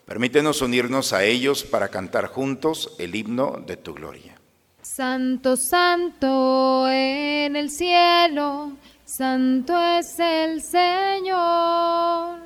permítenos 0.05 0.63
unirnos 0.63 1.13
a 1.13 1.23
ellos 1.23 1.63
para 1.63 1.89
cantar 1.89 2.27
juntos 2.27 2.95
el 2.97 3.13
himno 3.13 3.61
de 3.67 3.77
tu 3.77 3.93
gloria. 3.93 4.39
Santo, 4.81 5.55
santo 5.57 6.89
en 6.89 7.55
el 7.55 7.69
cielo, 7.69 8.71
santo 9.05 9.77
es 9.77 10.17
el 10.19 10.63
Señor. 10.63 12.39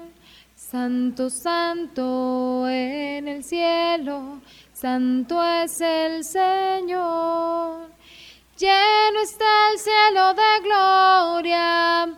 Santo, 0.56 1.30
santo 1.30 2.68
en 2.68 3.28
el 3.28 3.44
cielo, 3.44 4.42
Santo 4.82 5.44
es 5.44 5.80
el 5.80 6.24
Señor, 6.24 7.88
lleno 8.58 9.22
está 9.22 9.72
el 9.72 9.78
cielo 9.78 10.34
de 10.34 10.60
gloria, 10.64 12.18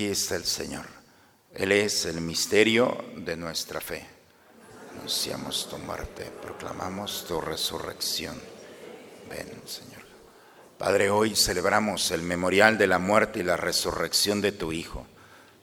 Aquí 0.00 0.08
está 0.08 0.36
el 0.36 0.46
Señor. 0.46 0.86
Él 1.52 1.72
es 1.72 2.06
el 2.06 2.22
misterio 2.22 3.04
de 3.16 3.36
nuestra 3.36 3.82
fe. 3.82 4.02
Anunciamos 4.96 5.68
tu 5.68 5.76
muerte, 5.76 6.24
proclamamos 6.40 7.26
tu 7.28 7.38
resurrección. 7.38 8.40
Ven, 9.28 9.60
Señor. 9.66 10.00
Padre, 10.78 11.10
hoy 11.10 11.36
celebramos 11.36 12.12
el 12.12 12.22
memorial 12.22 12.78
de 12.78 12.86
la 12.86 12.98
muerte 12.98 13.40
y 13.40 13.42
la 13.42 13.58
resurrección 13.58 14.40
de 14.40 14.52
tu 14.52 14.72
Hijo. 14.72 15.06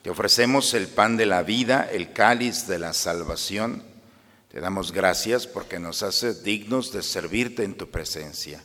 Te 0.03 0.11
ofrecemos 0.11 0.75
el 0.75 0.87
pan 0.87 1.17
de 1.17 1.25
la 1.25 1.41
vida, 1.41 1.89
el 1.91 2.13
cáliz 2.13 2.67
de 2.67 2.77
la 2.77 2.93
salvación. 2.93 3.81
Te 4.51 4.59
damos 4.59 4.91
gracias 4.91 5.47
porque 5.47 5.79
nos 5.79 6.03
haces 6.03 6.43
dignos 6.43 6.93
de 6.93 7.01
servirte 7.01 7.63
en 7.63 7.75
tu 7.75 7.89
presencia. 7.89 8.63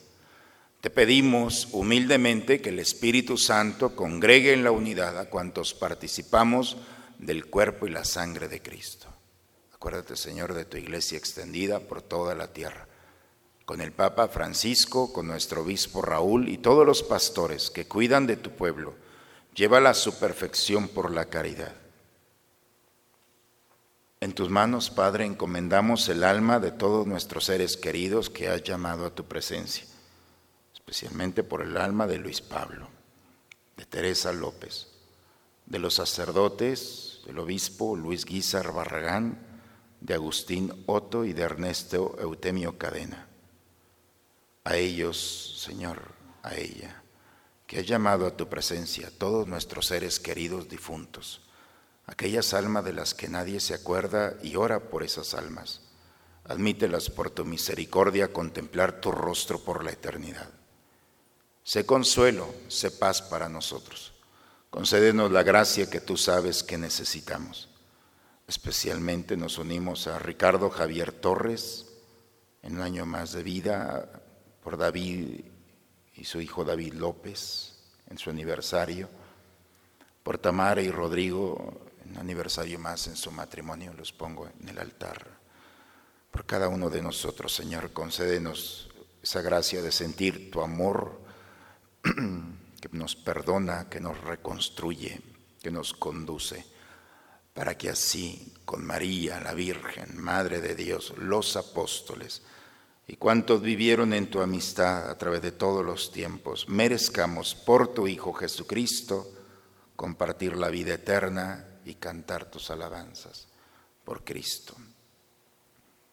Te 0.83 0.91
pedimos 0.91 1.69
humildemente 1.71 2.61
que 2.61 2.71
el 2.71 2.81
Espíritu 2.81 3.39
Santo 3.39 3.95
congregue 3.95 4.53
en 4.53 4.65
la 4.65 4.73
unidad 4.73 5.17
a 5.17 5.31
cuantos 5.31 5.75
participamos 5.75 6.77
del 7.21 7.47
cuerpo 7.47 7.87
y 7.87 7.91
la 7.91 8.05
sangre 8.05 8.49
de 8.49 8.61
Cristo. 8.61 9.07
Acuérdate, 9.73 10.17
Señor, 10.17 10.55
de 10.55 10.65
tu 10.65 10.79
iglesia 10.79 11.17
extendida 11.17 11.79
por 11.79 12.03
toda 12.03 12.35
la 12.35 12.53
tierra, 12.53 12.89
con 13.65 13.81
el 13.81 13.93
Papa 13.93 14.27
Francisco, 14.27 15.13
con 15.13 15.29
nuestro 15.29 15.63
obispo 15.63 16.03
Raúl 16.03 16.49
y 16.49 16.59
todos 16.59 16.85
los 16.85 17.05
pastores 17.05 17.71
que 17.71 17.87
cuidan 17.87 18.27
de 18.27 18.37
tu 18.37 18.51
pueblo. 18.51 18.97
Llévala 19.55 19.91
a 19.91 19.95
su 19.95 20.19
perfección 20.19 20.89
por 20.89 21.13
la 21.13 21.27
caridad. 21.27 21.77
En 24.19 24.33
tus 24.33 24.51
manos, 24.51 24.91
Padre, 24.91 25.27
encomendamos 25.27 26.09
el 26.09 26.25
alma 26.25 26.59
de 26.59 26.73
todos 26.73 27.07
nuestros 27.07 27.45
seres 27.45 27.77
queridos 27.77 28.31
que 28.31 28.49
has 28.49 28.65
llamado 28.65 29.07
a 29.07 29.15
tu 29.15 29.27
presencia 29.27 29.92
especialmente 30.85 31.45
por 31.45 31.63
el 31.63 31.77
alma 31.77 32.09
de 32.09 32.19
Luis 32.19 32.41
Pablo, 32.41 32.89
de 33.77 33.87
Teresa 33.87 34.33
López, 34.33 34.89
de 35.65 35.79
los 35.79 35.95
sacerdotes, 35.95 37.21
del 37.25 37.39
obispo 37.39 37.95
Luis 37.95 38.25
Guizar 38.25 38.73
Barragán, 38.73 39.39
de 40.01 40.15
Agustín 40.15 40.83
Otto 40.87 41.25
y 41.25 41.33
de 41.33 41.43
Ernesto 41.43 42.17
Eutemio 42.19 42.79
Cadena. 42.79 43.29
A 44.65 44.77
ellos, 44.77 45.63
Señor, 45.65 46.03
a 46.43 46.57
ella, 46.57 47.05
que 47.69 47.79
ha 47.79 47.83
llamado 47.83 48.27
a 48.27 48.37
tu 48.37 48.49
presencia 48.49 49.13
todos 49.17 49.47
nuestros 49.47 49.87
seres 49.87 50.19
queridos 50.19 50.69
difuntos, 50.69 51.43
aquellas 52.07 52.55
almas 52.55 52.85
de 52.85 52.93
las 52.93 53.15
que 53.15 53.29
nadie 53.29 53.61
se 53.61 53.75
acuerda 53.75 54.37
y 54.43 54.57
ora 54.57 54.91
por 54.91 55.05
esas 55.05 55.35
almas. 55.35 55.83
Admítelas 56.43 57.09
por 57.09 57.31
tu 57.31 57.45
misericordia 57.45 58.33
contemplar 58.33 59.01
tu 59.01 59.13
rostro 59.13 59.61
por 59.61 59.85
la 59.85 59.93
eternidad. 59.93 60.62
Sé 61.65 61.87
consuelo, 61.87 62.53
sé 62.69 62.91
paz 62.91 63.23
para 63.23 63.49
nosotros. 63.49 64.13
Concédenos 64.71 65.31
la 65.31 65.43
gracia 65.43 65.89
que 65.89 66.01
tú 66.01 66.17
sabes 66.17 66.63
que 66.63 66.77
necesitamos. 66.77 67.69
Especialmente 68.49 69.37
nos 69.37 69.59
unimos 69.59 70.09
a 70.09 70.19
Ricardo 70.19 70.71
Javier 70.71 71.13
Torres 71.13 71.87
en 72.63 72.77
un 72.77 72.83
año 72.83 73.07
más 73.07 73.33
de 73.33 73.43
vida, 73.43 74.23
por 74.63 74.77
David 74.77 75.45
y 76.17 76.25
su 76.25 76.41
hijo 76.41 76.65
David 76.65 76.95
López 76.95 77.75
en 78.09 78.19
su 78.19 78.31
aniversario, 78.31 79.09
por 80.23 80.39
Tamara 80.39 80.83
y 80.83 80.91
Rodrigo 80.91 81.81
en 82.05 82.13
un 82.13 82.19
aniversario 82.19 82.79
más 82.79 83.07
en 83.07 83.17
su 83.17 83.31
matrimonio, 83.31 83.93
los 83.95 84.13
pongo 84.13 84.49
en 84.61 84.69
el 84.69 84.79
altar. 84.79 85.27
Por 86.31 86.45
cada 86.45 86.69
uno 86.69 86.91
de 86.91 87.03
nosotros, 87.03 87.55
Señor, 87.55 87.93
concédenos 87.93 88.91
esa 89.23 89.43
gracia 89.43 89.83
de 89.83 89.93
sentir 89.93 90.51
tu 90.51 90.61
amor 90.61 91.21
que 92.81 92.89
nos 92.93 93.17
perdona, 93.17 93.89
que 93.89 94.01
nos 94.01 94.21
reconstruye, 94.21 95.21
que 95.63 95.71
nos 95.71 95.93
conduce, 95.93 96.67
para 97.55 97.77
que 97.77 97.91
así 97.91 98.53
con 98.65 98.85
María, 98.85 99.41
la 99.41 99.55
Virgen, 99.55 100.19
Madre 100.19 100.61
de 100.61 100.75
Dios, 100.75 101.15
los 101.19 101.57
apóstoles 101.57 102.43
y 103.07 103.17
cuantos 103.17 103.61
vivieron 103.61 104.15
en 104.15 104.31
tu 104.31 104.41
amistad 104.41 105.11
a 105.11 105.19
través 105.19 105.43
de 105.43 105.53
todos 105.53 105.85
los 105.85 106.13
tiempos, 106.13 106.69
merezcamos 106.69 107.55
por 107.55 107.93
tu 107.93 108.07
Hijo 108.07 108.33
Jesucristo 108.33 109.31
compartir 109.97 110.57
la 110.57 110.69
vida 110.69 110.95
eterna 110.95 111.67
y 111.85 111.97
cantar 111.97 112.51
tus 112.51 112.71
alabanzas 112.71 113.49
por 114.05 114.25
Cristo, 114.25 114.75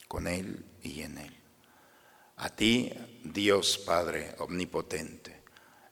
con 0.08 0.28
Él 0.28 0.66
y 0.84 1.02
en 1.02 1.20
Él. 1.20 1.36
A 2.38 2.50
ti, 2.50 2.92
Dios 3.24 3.78
Padre 3.78 4.36
Omnipotente 4.40 5.39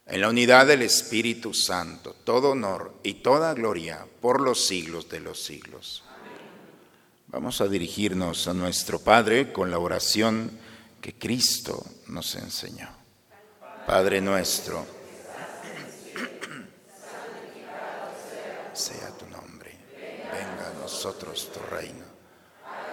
en 0.08 0.22
la 0.22 0.30
unidad 0.30 0.67
del 0.67 0.84
Espíritu 0.84 1.54
Santo, 1.54 2.15
todo 2.24 2.52
honor 2.52 2.93
y 3.04 3.15
toda 3.15 3.54
gloria 3.54 4.06
por 4.22 4.39
los 4.39 4.65
siglos 4.65 5.10
de 5.10 5.20
los 5.20 5.43
siglos. 5.43 6.04
Vamos 7.28 7.60
a 7.60 7.67
dirigirnos 7.67 8.48
a 8.48 8.54
nuestro 8.54 9.00
Padre 9.00 9.52
con 9.52 9.70
la 9.70 9.80
oración 9.80 10.58
que 11.02 11.13
Cristo 11.13 11.86
nos 12.08 12.36
enseñó. 12.36 12.88
Padre 13.86 14.22
nuestro, 14.22 14.86
sea 18.74 19.10
tu 19.17 19.28
nombre, 19.28 19.78
venga 20.32 20.70
a 20.70 20.82
nosotros 20.82 21.52
tu 21.52 21.60
reino, 21.76 22.06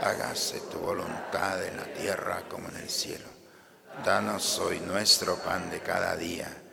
hágase 0.01 0.61
tu 0.73 0.79
voluntad 0.79 1.65
en 1.65 1.77
la 1.77 1.93
tierra 1.93 2.43
como 2.49 2.69
en 2.71 2.77
el 2.77 2.91
cielo. 2.91 3.27
Danos 4.05 4.59
hoy 4.59 4.81
nuestro 4.81 5.37
pan 5.37 5.71
de 5.71 5.81
cada 5.81 6.17
día 6.17 6.64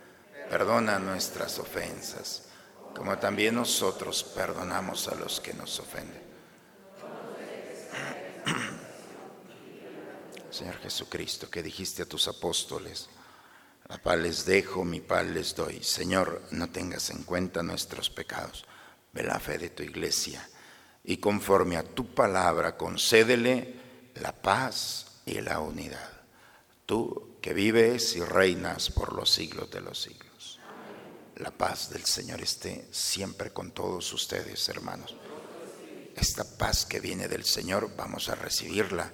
Perdona 0.52 0.98
nuestras 0.98 1.58
ofensas, 1.58 2.42
como 2.94 3.16
también 3.16 3.54
nosotros 3.54 4.22
perdonamos 4.22 5.08
a 5.08 5.14
los 5.14 5.40
que 5.40 5.54
nos 5.54 5.80
ofenden. 5.80 6.22
Señor 10.50 10.76
Jesucristo, 10.80 11.48
que 11.48 11.62
dijiste 11.62 12.02
a 12.02 12.06
tus 12.06 12.28
apóstoles, 12.28 13.08
la 13.88 13.96
paz 13.96 14.18
les 14.18 14.44
dejo, 14.44 14.84
mi 14.84 15.00
paz 15.00 15.24
les 15.24 15.56
doy. 15.56 15.82
Señor, 15.82 16.42
no 16.50 16.68
tengas 16.68 17.08
en 17.08 17.22
cuenta 17.22 17.62
nuestros 17.62 18.10
pecados, 18.10 18.66
ve 19.14 19.22
la 19.22 19.40
fe 19.40 19.56
de 19.56 19.70
tu 19.70 19.82
iglesia 19.82 20.46
y 21.02 21.16
conforme 21.16 21.78
a 21.78 21.82
tu 21.82 22.14
palabra 22.14 22.76
concédele 22.76 23.74
la 24.16 24.32
paz 24.32 25.22
y 25.24 25.40
la 25.40 25.60
unidad. 25.60 26.10
Tú 26.84 27.38
que 27.40 27.54
vives 27.54 28.16
y 28.16 28.20
reinas 28.20 28.90
por 28.90 29.14
los 29.14 29.30
siglos 29.30 29.70
de 29.70 29.80
los 29.80 29.98
siglos. 29.98 30.31
La 31.36 31.50
paz 31.50 31.90
del 31.90 32.04
Señor 32.04 32.40
esté 32.40 32.86
siempre 32.90 33.50
con 33.50 33.70
todos 33.70 34.12
ustedes, 34.12 34.68
hermanos. 34.68 35.16
Esta 36.14 36.44
paz 36.44 36.84
que 36.84 37.00
viene 37.00 37.26
del 37.28 37.44
Señor, 37.44 37.90
vamos 37.96 38.28
a 38.28 38.34
recibirla. 38.34 39.12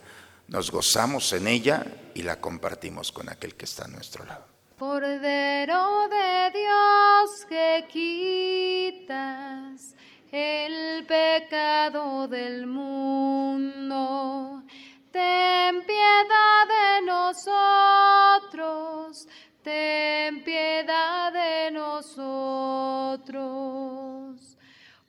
Nos 0.48 0.70
gozamos 0.70 1.32
en 1.32 1.46
ella 1.46 1.84
y 2.14 2.22
la 2.22 2.40
compartimos 2.40 3.12
con 3.12 3.28
aquel 3.28 3.54
que 3.54 3.66
está 3.66 3.84
a 3.84 3.88
nuestro 3.88 4.24
lado. 4.24 4.46
Cordero 4.78 6.08
de 6.08 6.50
Dios 6.58 7.44
que 7.48 7.86
quitas 9.02 9.94
el 10.30 11.06
pecado 11.06 12.28
del 12.28 12.66
mundo, 12.66 14.62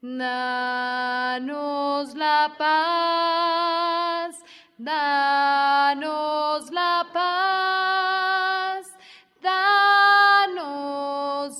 danos 0.00 1.34
la 2.14 2.54
paz, 2.56 4.36
danos 4.78 6.70
la 6.70 7.04
paz, 7.12 8.86
danos, 9.42 10.44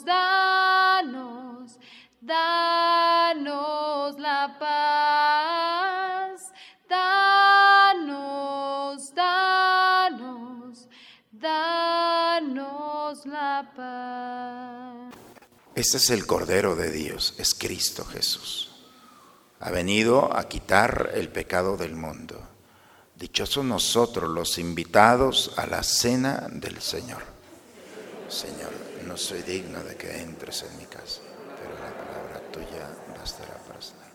danos, 0.04 1.78
danos 2.20 4.18
la 4.18 4.56
paz, 4.60 6.52
danos, 6.88 7.94
danos, 9.14 10.88
danos 11.32 13.26
la 13.26 13.72
paz. 13.74 13.77
Este 15.78 15.98
es 15.98 16.10
el 16.10 16.26
Cordero 16.26 16.74
de 16.74 16.90
Dios, 16.90 17.34
es 17.38 17.54
Cristo 17.54 18.04
Jesús. 18.04 18.68
Ha 19.60 19.70
venido 19.70 20.36
a 20.36 20.48
quitar 20.48 21.12
el 21.14 21.28
pecado 21.28 21.76
del 21.76 21.94
mundo. 21.94 22.42
Dichosos 23.14 23.64
nosotros 23.64 24.28
los 24.28 24.58
invitados 24.58 25.52
a 25.56 25.66
la 25.66 25.84
cena 25.84 26.48
del 26.50 26.82
Señor. 26.82 27.22
Señor, 28.28 28.72
no 29.06 29.16
soy 29.16 29.42
digno 29.42 29.78
de 29.84 29.94
que 29.94 30.20
entres 30.20 30.64
en 30.68 30.78
mi 30.78 30.84
casa, 30.86 31.20
pero 31.62 31.74
la 31.74 31.94
palabra 31.96 32.50
tuya 32.50 32.90
bastará 33.16 33.56
para 33.68 33.80
sanarme. 33.80 34.14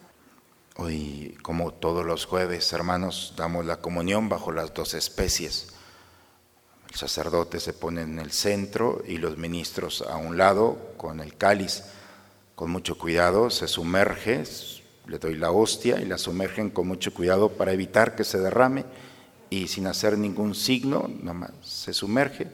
Hoy, 0.76 1.38
como 1.44 1.72
todos 1.72 2.06
los 2.06 2.26
jueves, 2.26 2.74
hermanos, 2.74 3.36
damos 3.38 3.66
la 3.66 3.78
comunión 3.78 4.28
bajo 4.28 4.52
las 4.52 4.74
dos 4.74 4.94
especies. 4.94 5.70
El 6.94 7.00
sacerdote 7.00 7.60
se 7.60 7.74
pone 7.74 8.04
en 8.04 8.20
el 8.20 8.32
centro 8.32 9.02
y 9.08 9.18
los 9.18 9.36
ministros 9.36 10.04
a 10.04 10.18
un 10.18 10.38
lado 10.38 10.94
con 10.96 11.22
el 11.22 11.36
cáliz. 11.36 11.86
Con 12.54 12.70
mucho 12.70 13.00
cuidado 13.00 13.50
se 13.50 13.68
sumerge, 13.68 14.44
le 15.08 15.18
doy 15.18 15.36
la 15.36 15.50
hostia 15.50 16.00
y 16.00 16.06
la 16.06 16.20
sumergen 16.20 16.70
con 16.70 16.88
mucho 16.88 17.12
cuidado 17.12 17.50
para 17.50 17.72
evitar 17.72 18.16
que 18.16 18.24
se 18.24 18.38
derrame 18.38 18.86
y 19.50 19.68
sin 19.70 19.88
hacer 19.88 20.20
ningún 20.20 20.54
signo, 20.54 21.10
nomás 21.22 21.52
se 21.64 21.94
sumerge 21.94 22.48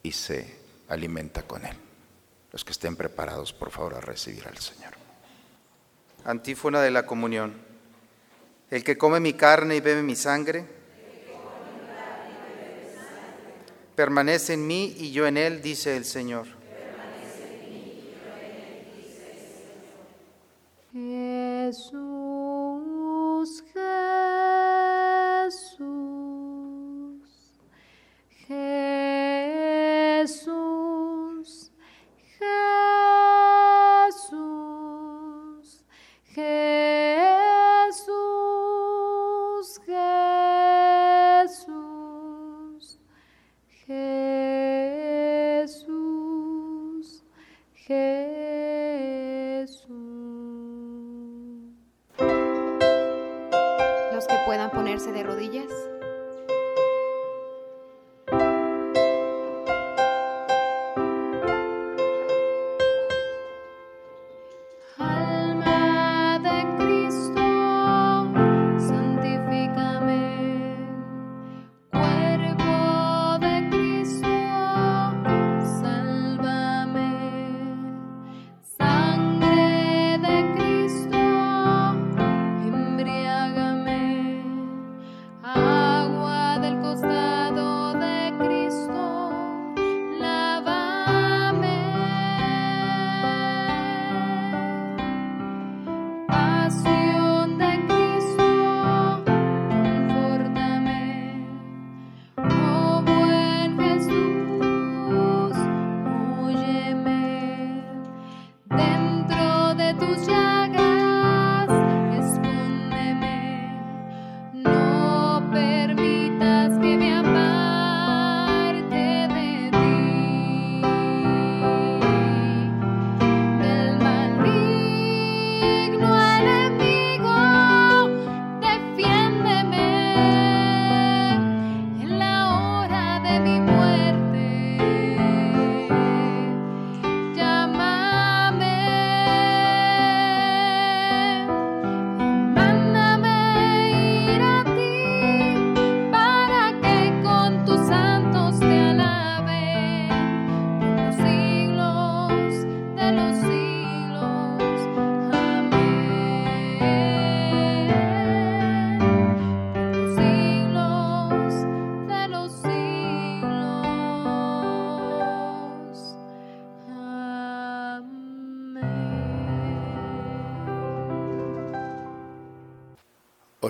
y 0.00 0.12
se 0.12 0.56
alimenta 0.88 1.42
con 1.42 1.66
él. 1.66 1.76
Los 2.52 2.64
que 2.64 2.70
estén 2.70 2.94
preparados, 2.94 3.52
por 3.52 3.72
favor, 3.72 3.94
a 3.94 4.00
recibir 4.00 4.46
al 4.46 4.58
Señor. 4.58 4.92
Antífona 6.24 6.80
de 6.82 6.92
la 6.92 7.04
comunión. 7.04 7.54
El 8.70 8.84
que 8.84 8.96
come 8.96 9.18
mi 9.18 9.32
carne 9.32 9.74
y 9.74 9.80
bebe 9.80 10.04
mi 10.04 10.14
sangre, 10.14 10.75
permanece 13.96 14.52
en 14.52 14.66
mí 14.66 14.94
y 14.98 15.10
yo 15.10 15.26
en 15.26 15.38
él, 15.38 15.62
dice 15.62 15.96
el 15.96 16.04
Señor. 16.04 16.46
Jesús, 20.92 22.15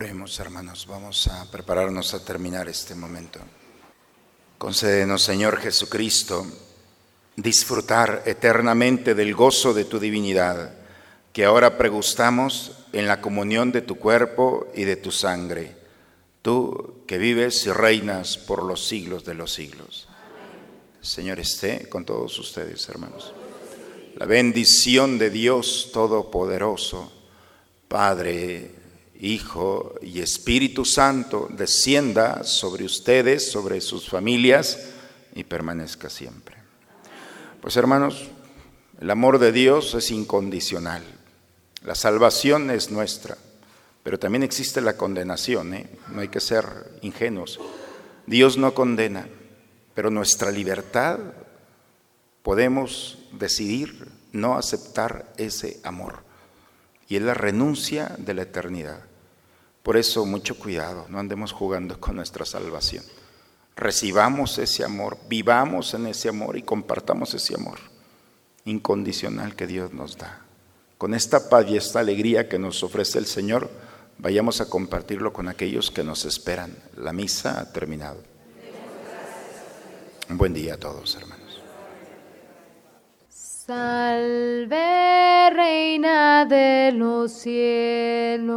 Hermanos, 0.09 0.87
vamos 0.89 1.27
a 1.27 1.51
prepararnos 1.51 2.15
a 2.15 2.25
terminar 2.25 2.69
este 2.69 2.95
momento. 2.95 3.41
Concédenos, 4.57 5.21
Señor 5.21 5.59
Jesucristo, 5.59 6.47
disfrutar 7.35 8.23
eternamente 8.25 9.17
del 9.17 9.35
gozo 9.35 9.75
de 9.75 9.85
tu 9.85 9.99
divinidad, 9.99 10.75
que 11.33 11.45
ahora 11.45 11.77
pregustamos 11.77 12.85
en 12.93 13.09
la 13.09 13.21
comunión 13.21 13.73
de 13.73 13.83
tu 13.83 13.97
cuerpo 13.97 14.69
y 14.77 14.85
de 14.85 14.95
tu 14.95 15.11
sangre, 15.11 15.75
tú 16.41 17.03
que 17.09 17.19
vives 17.19 17.67
y 17.67 17.73
reinas 17.73 18.39
por 18.39 18.63
los 18.63 18.87
siglos 18.87 19.25
de 19.25 19.35
los 19.35 19.53
siglos. 19.53 20.07
Señor 21.01 21.41
esté 21.41 21.89
con 21.89 22.05
todos 22.05 22.39
ustedes, 22.39 22.89
hermanos. 22.89 23.35
La 24.15 24.27
bendición 24.27 25.19
de 25.19 25.31
Dios 25.31 25.91
Todopoderoso, 25.93 27.13
Padre, 27.89 28.76
Hijo 29.21 29.95
y 30.03 30.21
Espíritu 30.21 30.85
Santo, 30.85 31.49
descienda 31.51 32.45
sobre 32.45 32.85
ustedes, 32.85 33.51
sobre 33.51 33.81
sus 33.81 34.09
familias 34.09 34.79
y 35.35 35.45
permanezca 35.45 36.11
siempre. 36.11 36.57
Pues 37.61 37.77
hermanos, 37.77 38.29
el 39.01 39.11
amor 39.11 39.39
de 39.39 39.53
Dios 39.53 39.95
es 39.95 40.11
incondicional. 40.11 41.03
La 41.85 41.95
salvación 41.95 42.71
es 42.71 42.91
nuestra. 42.91 43.37
Pero 44.07 44.21
también 44.21 44.45
existe 44.45 44.81
la 44.81 44.97
condenación, 44.97 45.75
¿eh? 45.75 45.91
no 46.13 46.21
hay 46.21 46.29
que 46.29 46.39
ser 46.39 46.65
ingenuos. 47.03 47.59
Dios 48.27 48.57
no 48.57 48.73
condena, 48.73 49.27
pero 49.95 50.11
nuestra 50.11 50.53
libertad 50.53 51.19
podemos 52.45 53.19
decidir 53.33 54.07
no 54.31 54.57
aceptar 54.57 55.33
ese 55.39 55.81
amor. 55.83 56.23
Y 57.09 57.17
es 57.17 57.23
la 57.23 57.35
renuncia 57.35 58.15
de 58.19 58.35
la 58.35 58.43
eternidad. 58.43 59.01
Por 59.83 59.97
eso 59.97 60.27
mucho 60.27 60.59
cuidado, 60.59 61.07
no 61.09 61.19
andemos 61.19 61.53
jugando 61.53 62.01
con 62.01 62.17
nuestra 62.17 62.45
salvación. 62.45 63.05
Recibamos 63.77 64.59
ese 64.59 64.85
amor, 64.85 65.19
vivamos 65.29 65.95
en 65.95 66.07
ese 66.07 66.29
amor 66.29 66.57
y 66.57 66.63
compartamos 66.63 67.35
ese 67.35 67.55
amor 67.55 67.79
incondicional 68.67 69.55
que 69.55 69.67
Dios 69.67 69.93
nos 69.93 70.19
da. 70.19 70.43
Con 70.99 71.15
esta 71.15 71.49
paz 71.49 71.67
y 71.69 71.77
esta 71.77 72.01
alegría 72.01 72.49
que 72.49 72.59
nos 72.59 72.83
ofrece 72.83 73.19
el 73.19 73.27
Señor, 73.27 73.71
vayamos 74.19 74.61
a 74.61 74.69
compartirlo 74.69 75.33
con 75.33 75.49
aquellos 75.49 75.91
que 75.91 76.05
nos 76.05 76.25
esperan. 76.25 76.77
La 76.97 77.13
misa 77.13 77.61
ha 77.61 77.73
terminado. 77.73 78.23
Un 80.29 80.39
buen 80.39 80.53
día 80.53 80.75
a 80.75 80.79
todos, 80.79 81.15
hermanos. 81.17 81.36
Salve, 83.67 85.51
Reina 85.51 86.45
de 86.45 86.93
los 86.95 87.33
cielos 87.33 88.55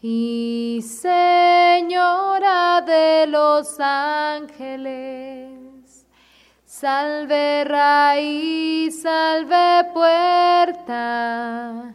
y 0.00 0.80
Señora 0.82 2.82
de 2.84 3.28
los 3.28 3.78
ángeles. 3.78 5.52
Salve, 6.64 7.62
raíz, 7.62 9.02
salve, 9.02 9.84
puerta 9.94 11.94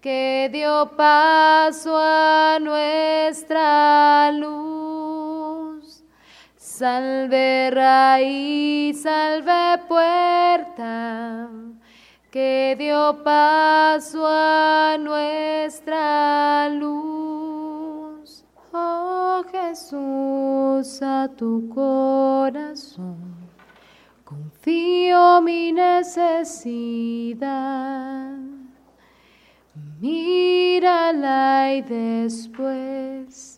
que 0.00 0.48
dio 0.52 0.92
paso 0.96 1.98
a 1.98 2.58
nuestra 2.60 4.30
luz. 4.30 4.77
Salve 6.78 7.70
raíz, 7.72 9.02
salve 9.02 9.78
puerta, 9.88 11.50
que 12.30 12.76
dio 12.78 13.20
paso 13.24 14.24
a 14.24 14.96
nuestra 14.96 16.68
luz. 16.68 18.44
Oh 18.72 19.42
Jesús, 19.50 21.02
a 21.02 21.28
tu 21.36 21.68
corazón 21.68 23.18
confío 24.22 25.42
mi 25.42 25.72
necesidad 25.72 27.18
mírala 30.00 31.74
y 31.74 31.82
después 31.82 33.57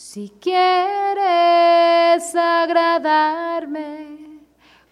si 0.00 0.32
quieres 0.40 1.20
agradarme, 2.34 4.40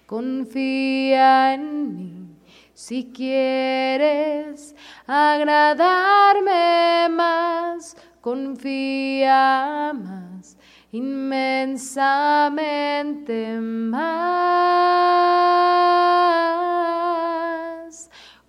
confía 0.06 1.54
en 1.54 1.96
mí. 1.96 2.36
Si 2.74 3.10
quieres 3.10 4.76
agradarme 5.06 7.08
más, 7.08 7.96
confía 8.20 9.94
más, 9.94 10.58
inmensamente 10.92 13.58
más 13.60 14.28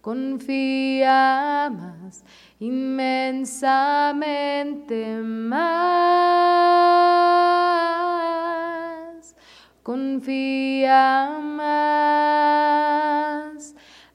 confía 0.02 1.70
más, 1.72 1.89
inmensamente 2.60 5.18
más, 5.22 5.80
confía 9.82 11.40
más. 11.42 12.60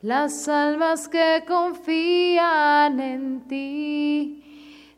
Las 0.02 0.48
almas 0.48 1.08
que 1.08 1.42
confían 1.48 3.00
en 3.00 3.48
ti 3.48 4.44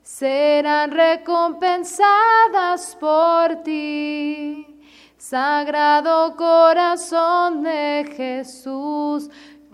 serán 0.03 0.91
recompensadas 0.91 2.95
por 2.99 3.63
ti. 3.63 4.67
Sagrado 5.17 6.35
corazón 6.35 7.63
de 7.63 8.13
Jesús, 8.15 9.31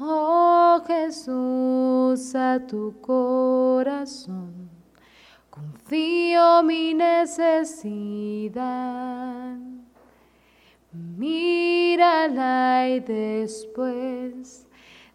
Oh 0.00 0.80
Jesús, 0.86 2.34
a 2.34 2.60
tu 2.66 3.00
corazón 3.00 4.68
confío 5.58 6.62
mi 6.62 6.94
necesidad. 6.94 8.58
Mírala 10.92 12.88
y 12.88 13.00
después 13.00 14.66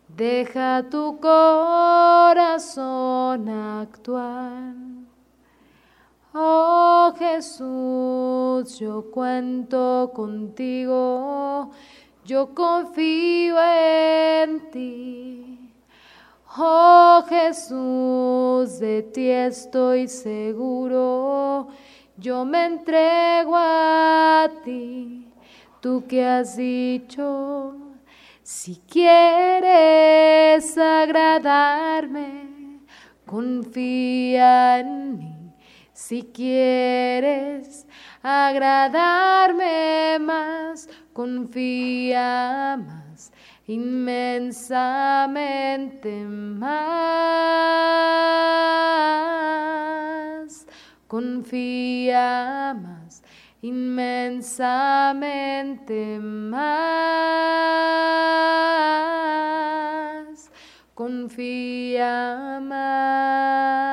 deja 0.09 0.83
tu 0.89 1.17
corazón 1.19 2.27
actuar. 3.49 4.75
Oh 6.33 7.13
Jesús, 7.17 8.79
yo 8.79 9.09
cuento 9.11 10.11
contigo 10.13 11.71
yo 12.25 12.53
confío 12.53 13.57
en 13.59 14.71
ti. 14.71 15.59
Oh 16.57 17.23
Jesús, 17.27 18.79
de 18.79 19.01
ti 19.01 19.29
estoy 19.29 20.07
seguro, 20.07 21.67
yo 22.15 22.45
me 22.45 22.65
entrego 22.65 23.53
a 23.55 24.47
ti, 24.63 25.27
tú 25.81 26.05
que 26.07 26.23
has 26.23 26.55
dicho, 26.55 27.75
si 28.43 28.75
quieres 28.87 30.77
agradarme, 30.77 32.79
confía 33.25 34.79
en 34.79 35.17
mí, 35.17 35.53
si 35.91 36.21
quieres 36.21 37.87
agradarme 38.23 40.17
más, 40.19 40.87
confía 41.11 42.79
más, 42.79 43.33
inmensamente 43.67 44.95
más, 46.25 46.73
confía 51.07 52.73
más, 52.81 53.21
inmensamente 53.61 54.87
más, 56.19 56.63
confía 60.95 62.61
más. 62.63 63.92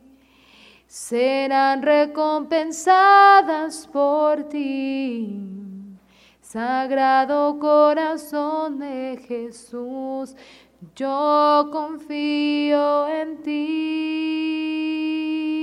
serán 0.91 1.81
recompensadas 1.83 3.87
por 3.93 4.43
ti. 4.49 5.39
Sagrado 6.41 7.57
corazón 7.59 8.79
de 8.79 9.23
Jesús, 9.25 10.35
yo 10.93 11.69
confío 11.71 13.07
en 13.07 13.41
ti. 13.41 15.60